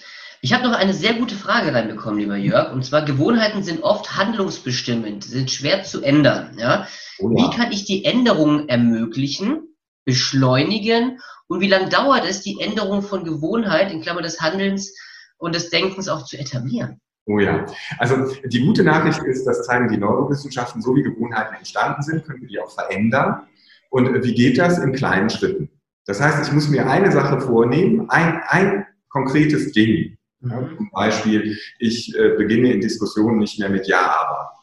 Ich 0.42 0.54
habe 0.54 0.64
noch 0.64 0.72
eine 0.72 0.94
sehr 0.94 1.14
gute 1.14 1.34
Frage 1.34 1.74
reinbekommen, 1.74 2.18
lieber 2.18 2.36
Jörg. 2.36 2.72
Und 2.72 2.84
zwar, 2.84 3.04
Gewohnheiten 3.04 3.62
sind 3.62 3.82
oft 3.82 4.16
handlungsbestimmend, 4.16 5.22
sind 5.24 5.50
schwer 5.50 5.82
zu 5.82 6.02
ändern. 6.02 6.56
Ja? 6.58 6.86
Oh, 7.18 7.30
Wie 7.30 7.42
ja. 7.42 7.50
kann 7.50 7.72
ich 7.72 7.84
die 7.84 8.06
Änderungen 8.06 8.68
ermöglichen, 8.68 9.76
beschleunigen 10.06 11.18
und 11.46 11.60
wie 11.60 11.68
lange 11.68 11.90
dauert 11.90 12.24
es, 12.24 12.40
die 12.40 12.58
Änderung 12.60 13.02
von 13.02 13.24
Gewohnheit, 13.24 13.92
in 13.92 14.00
Klammer 14.00 14.22
des 14.22 14.40
Handelns 14.40 14.94
und 15.36 15.54
des 15.54 15.68
Denkens 15.68 16.08
auch 16.08 16.24
zu 16.24 16.38
etablieren? 16.38 17.00
Oh 17.26 17.38
ja. 17.38 17.66
Also 17.98 18.34
die 18.44 18.64
gute 18.64 18.82
Nachricht 18.82 19.22
ist, 19.24 19.44
das 19.44 19.66
zeigen 19.66 19.88
die 19.88 19.98
Neurowissenschaften, 19.98 20.80
so 20.80 20.96
wie 20.96 21.02
Gewohnheiten 21.02 21.54
entstanden 21.54 22.02
sind, 22.02 22.24
können 22.24 22.40
wir 22.40 22.48
die 22.48 22.60
auch 22.60 22.70
verändern. 22.70 23.42
Und 23.90 24.24
wie 24.24 24.34
geht 24.34 24.58
das? 24.58 24.78
In 24.78 24.92
kleinen 24.92 25.28
Schritten. 25.28 25.68
Das 26.06 26.20
heißt, 26.20 26.46
ich 26.46 26.52
muss 26.52 26.68
mir 26.68 26.88
eine 26.88 27.12
Sache 27.12 27.40
vornehmen, 27.40 28.08
ein, 28.08 28.40
ein 28.48 28.86
konkretes 29.10 29.72
Ding. 29.72 30.16
Ja, 30.42 30.68
zum 30.76 30.90
Beispiel, 30.92 31.58
ich 31.78 32.16
äh, 32.16 32.30
beginne 32.36 32.72
in 32.72 32.80
Diskussionen 32.80 33.38
nicht 33.38 33.58
mehr 33.58 33.68
mit 33.68 33.86
Ja, 33.86 34.16
aber. 34.18 34.56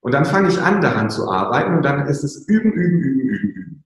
Und 0.00 0.12
dann 0.12 0.24
fange 0.24 0.48
ich 0.48 0.60
an, 0.60 0.80
daran 0.82 1.10
zu 1.10 1.30
arbeiten 1.30 1.74
und 1.76 1.82
dann 1.82 2.06
ist 2.06 2.24
es 2.24 2.46
üben, 2.46 2.72
üben, 2.72 3.00
üben, 3.00 3.20
üben, 3.20 3.50
üben. 3.50 3.84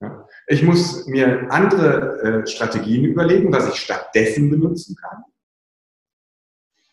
Ja. 0.00 0.26
Ich 0.46 0.62
muss 0.62 1.06
mir 1.06 1.50
andere 1.50 2.42
äh, 2.42 2.46
Strategien 2.46 3.04
überlegen, 3.04 3.52
was 3.52 3.68
ich 3.68 3.74
stattdessen 3.76 4.50
benutzen 4.50 4.96
kann 4.96 5.24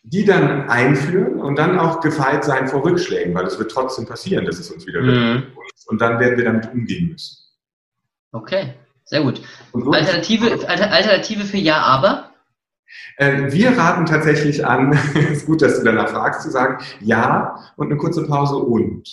die 0.09 0.23
dann 0.23 0.69
einführen 0.69 1.41
und 1.41 1.57
dann 1.57 1.77
auch 1.77 1.99
gefeit 1.99 2.45
sein 2.45 2.69
vor 2.69 2.85
Rückschlägen, 2.85 3.33
weil 3.35 3.45
es 3.45 3.59
wird 3.59 3.71
trotzdem 3.71 4.05
passieren, 4.05 4.45
dass 4.45 4.57
es 4.57 4.71
uns 4.71 4.87
wieder 4.87 5.01
Mhm. 5.01 5.43
und 5.87 5.99
dann 6.01 6.17
werden 6.19 6.37
wir 6.37 6.45
damit 6.45 6.71
umgehen 6.71 7.09
müssen. 7.11 7.37
Okay, 8.31 8.73
sehr 9.03 9.21
gut. 9.21 9.41
Alternative, 9.73 10.51
Alter, 10.67 10.91
Alternative 10.91 11.43
für 11.43 11.57
Ja, 11.57 11.81
aber? 11.81 12.26
Äh, 13.17 13.51
wir 13.51 13.77
raten 13.77 14.05
tatsächlich 14.05 14.65
an, 14.65 14.97
ist 15.31 15.45
gut, 15.45 15.61
dass 15.61 15.77
du 15.79 15.83
danach 15.85 16.09
fragst, 16.09 16.41
zu 16.41 16.49
sagen 16.51 16.83
Ja 17.01 17.59
und 17.75 17.87
eine 17.87 17.97
kurze 17.97 18.25
Pause 18.25 18.57
und. 18.57 19.07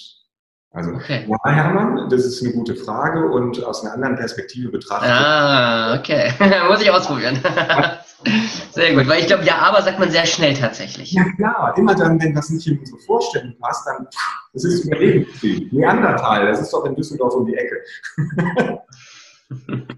Also, 0.72 0.90
Okay. 0.92 1.24
ja, 1.28 1.52
Hermann, 1.52 2.08
das 2.10 2.24
ist 2.24 2.42
eine 2.42 2.52
gute 2.52 2.74
Frage 2.74 3.28
und 3.30 3.62
aus 3.64 3.84
einer 3.84 3.94
anderen 3.94 4.16
Perspektive 4.16 4.70
betrachtet. 4.70 5.08
Ah, 5.08 5.94
okay. 5.96 6.32
Muss 6.68 6.82
ich 6.82 6.90
ausprobieren. 6.90 7.38
Sehr 8.72 8.94
gut, 8.94 9.06
weil 9.06 9.20
ich 9.20 9.26
glaube, 9.26 9.44
ja, 9.44 9.58
aber 9.58 9.82
sagt 9.82 9.98
man 9.98 10.10
sehr 10.10 10.24
schnell 10.24 10.54
tatsächlich. 10.54 11.12
Ja 11.12 11.24
klar, 11.36 11.74
immer 11.76 11.94
dann, 11.94 12.20
wenn 12.20 12.34
das 12.34 12.48
nicht 12.48 12.66
in 12.66 12.78
unsere 12.78 12.98
Vorstellung 13.00 13.54
passt, 13.60 13.86
dann 13.86 14.08
das 14.54 14.64
ist 14.64 14.86
Überlebenskrieg. 14.86 15.70
Neandertal, 15.72 16.46
das 16.46 16.62
ist 16.62 16.72
doch 16.72 16.86
in 16.86 16.94
Düsseldorf 16.96 17.34
um 17.34 17.44
die 17.44 17.54
Ecke. 17.54 17.76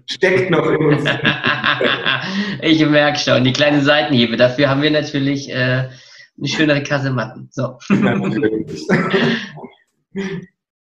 Steckt 0.05 0.51
noch 0.51 0.65
in 0.67 0.77
uns. 0.77 1.03
ich 2.61 2.85
merke 2.85 3.19
schon, 3.19 3.43
die 3.43 3.53
kleinen 3.53 3.81
Seitenhiebe. 3.81 4.37
Dafür 4.37 4.69
haben 4.69 4.81
wir 4.81 4.91
natürlich 4.91 5.49
äh, 5.49 5.89
eine 6.37 6.47
schönere 6.47 6.83
Kasematten. 6.83 7.49
So. 7.51 7.77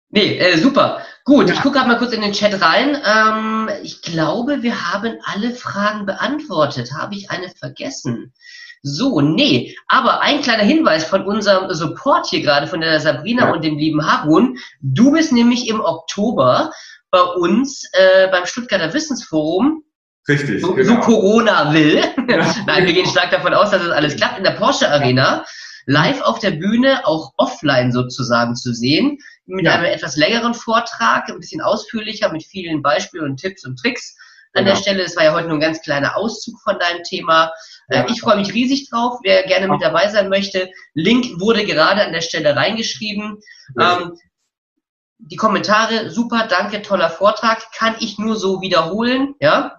Nee, 0.08 0.38
äh, 0.38 0.56
super. 0.56 1.02
Gut, 1.24 1.50
ich 1.50 1.60
gucke 1.60 1.76
gerade 1.76 1.88
mal 1.88 1.98
kurz 1.98 2.12
in 2.12 2.22
den 2.22 2.32
Chat 2.32 2.62
rein. 2.62 2.96
Ähm, 3.04 3.68
ich 3.82 4.00
glaube, 4.02 4.62
wir 4.62 4.92
haben 4.92 5.18
alle 5.24 5.50
Fragen 5.50 6.06
beantwortet. 6.06 6.92
Habe 6.96 7.16
ich 7.16 7.30
eine 7.30 7.50
vergessen? 7.50 8.32
So, 8.82 9.20
nee. 9.20 9.76
Aber 9.88 10.22
ein 10.22 10.42
kleiner 10.42 10.62
Hinweis 10.62 11.04
von 11.04 11.26
unserem 11.26 11.70
Support 11.74 12.28
hier 12.28 12.40
gerade, 12.40 12.68
von 12.68 12.80
der 12.80 13.00
Sabrina 13.00 13.48
Ja. 13.48 13.52
und 13.52 13.64
dem 13.64 13.76
lieben 13.76 14.06
Harun. 14.06 14.58
Du 14.80 15.10
bist 15.10 15.32
nämlich 15.32 15.68
im 15.68 15.80
Oktober 15.80 16.70
bei 17.16 17.22
uns 17.40 17.82
äh, 17.92 18.28
beim 18.30 18.44
Stuttgarter 18.46 18.92
Wissensforum, 18.92 19.82
Richtig, 20.28 20.60
so, 20.60 20.68
so 20.68 20.74
genau. 20.74 21.00
Corona 21.00 21.72
will. 21.72 22.02
Ja. 22.28 22.54
Nein, 22.66 22.84
wir 22.86 22.92
gehen 22.92 23.06
stark 23.06 23.30
davon 23.30 23.54
aus, 23.54 23.70
dass 23.70 23.82
es 23.82 23.90
alles 23.90 24.16
klappt. 24.16 24.38
In 24.38 24.44
der 24.44 24.50
Porsche 24.52 24.90
Arena, 24.90 25.44
live 25.86 26.20
auf 26.22 26.40
der 26.40 26.50
Bühne, 26.50 27.06
auch 27.06 27.32
offline 27.36 27.92
sozusagen 27.92 28.56
zu 28.56 28.72
sehen, 28.74 29.18
mit 29.46 29.64
Ja. 29.64 29.74
einem 29.76 29.84
etwas 29.84 30.16
längeren 30.16 30.52
Vortrag, 30.52 31.28
ein 31.30 31.38
bisschen 31.38 31.60
ausführlicher, 31.60 32.32
mit 32.32 32.44
vielen 32.44 32.82
Beispielen 32.82 33.24
und 33.24 33.36
Tipps 33.40 33.64
und 33.64 33.78
Tricks. 33.78 34.16
An 34.54 34.64
Genau. 34.64 34.74
der 34.74 34.82
Stelle, 34.82 35.02
es 35.04 35.16
war 35.16 35.24
ja 35.24 35.32
heute 35.32 35.46
nur 35.46 35.58
ein 35.58 35.60
ganz 35.60 35.80
kleiner 35.80 36.16
Auszug 36.16 36.60
von 36.64 36.76
deinem 36.78 37.04
Thema. 37.04 37.52
Äh, 37.88 37.98
Ja. 37.98 38.06
Ich 38.10 38.20
freue 38.20 38.36
mich 38.38 38.52
riesig 38.52 38.90
drauf. 38.90 39.20
Wer 39.22 39.44
gerne 39.44 39.68
mit 39.68 39.80
dabei 39.80 40.08
sein 40.08 40.28
möchte, 40.28 40.70
Link 40.94 41.38
wurde 41.40 41.64
gerade 41.64 42.02
an 42.04 42.12
der 42.12 42.20
Stelle 42.22 42.56
reingeschrieben. 42.56 43.38
Ähm, 43.80 44.12
die 45.18 45.36
Kommentare, 45.36 46.10
super, 46.10 46.46
danke, 46.48 46.82
toller 46.82 47.10
Vortrag, 47.10 47.72
kann 47.72 47.96
ich 48.00 48.18
nur 48.18 48.36
so 48.36 48.60
wiederholen, 48.60 49.34
ja. 49.40 49.76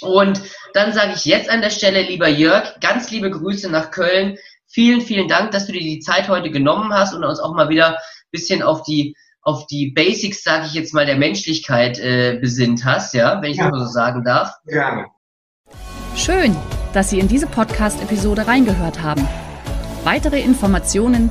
Und 0.00 0.42
dann 0.74 0.92
sage 0.92 1.12
ich 1.14 1.24
jetzt 1.24 1.48
an 1.48 1.60
der 1.60 1.70
Stelle, 1.70 2.02
lieber 2.02 2.28
Jörg, 2.28 2.80
ganz 2.80 3.10
liebe 3.10 3.30
Grüße 3.30 3.70
nach 3.70 3.90
Köln. 3.90 4.36
Vielen, 4.66 5.00
vielen 5.02 5.28
Dank, 5.28 5.50
dass 5.52 5.66
du 5.66 5.72
dir 5.72 5.80
die 5.80 6.00
Zeit 6.00 6.28
heute 6.28 6.50
genommen 6.50 6.92
hast 6.92 7.14
und 7.14 7.24
uns 7.24 7.40
auch 7.40 7.54
mal 7.54 7.68
wieder 7.68 7.90
ein 7.90 7.96
bisschen 8.30 8.62
auf 8.62 8.82
die 8.82 9.14
auf 9.44 9.66
die 9.66 9.90
Basics, 9.90 10.44
sage 10.44 10.66
ich 10.66 10.74
jetzt 10.74 10.94
mal, 10.94 11.04
der 11.04 11.16
Menschlichkeit 11.16 11.98
äh, 11.98 12.38
besinnt 12.40 12.84
hast, 12.84 13.12
ja, 13.12 13.42
wenn 13.42 13.50
ich 13.50 13.56
Ja. 13.56 13.64
das 13.64 13.72
mal 13.72 13.86
so 13.86 13.92
sagen 13.92 14.22
darf. 14.24 14.54
Gerne. 14.66 15.06
Schön, 16.14 16.56
dass 16.92 17.10
Sie 17.10 17.18
in 17.18 17.26
diese 17.26 17.48
Podcast-Episode 17.48 18.46
reingehört 18.46 19.02
haben. 19.02 19.26
Weitere 20.04 20.40
Informationen 20.40 21.30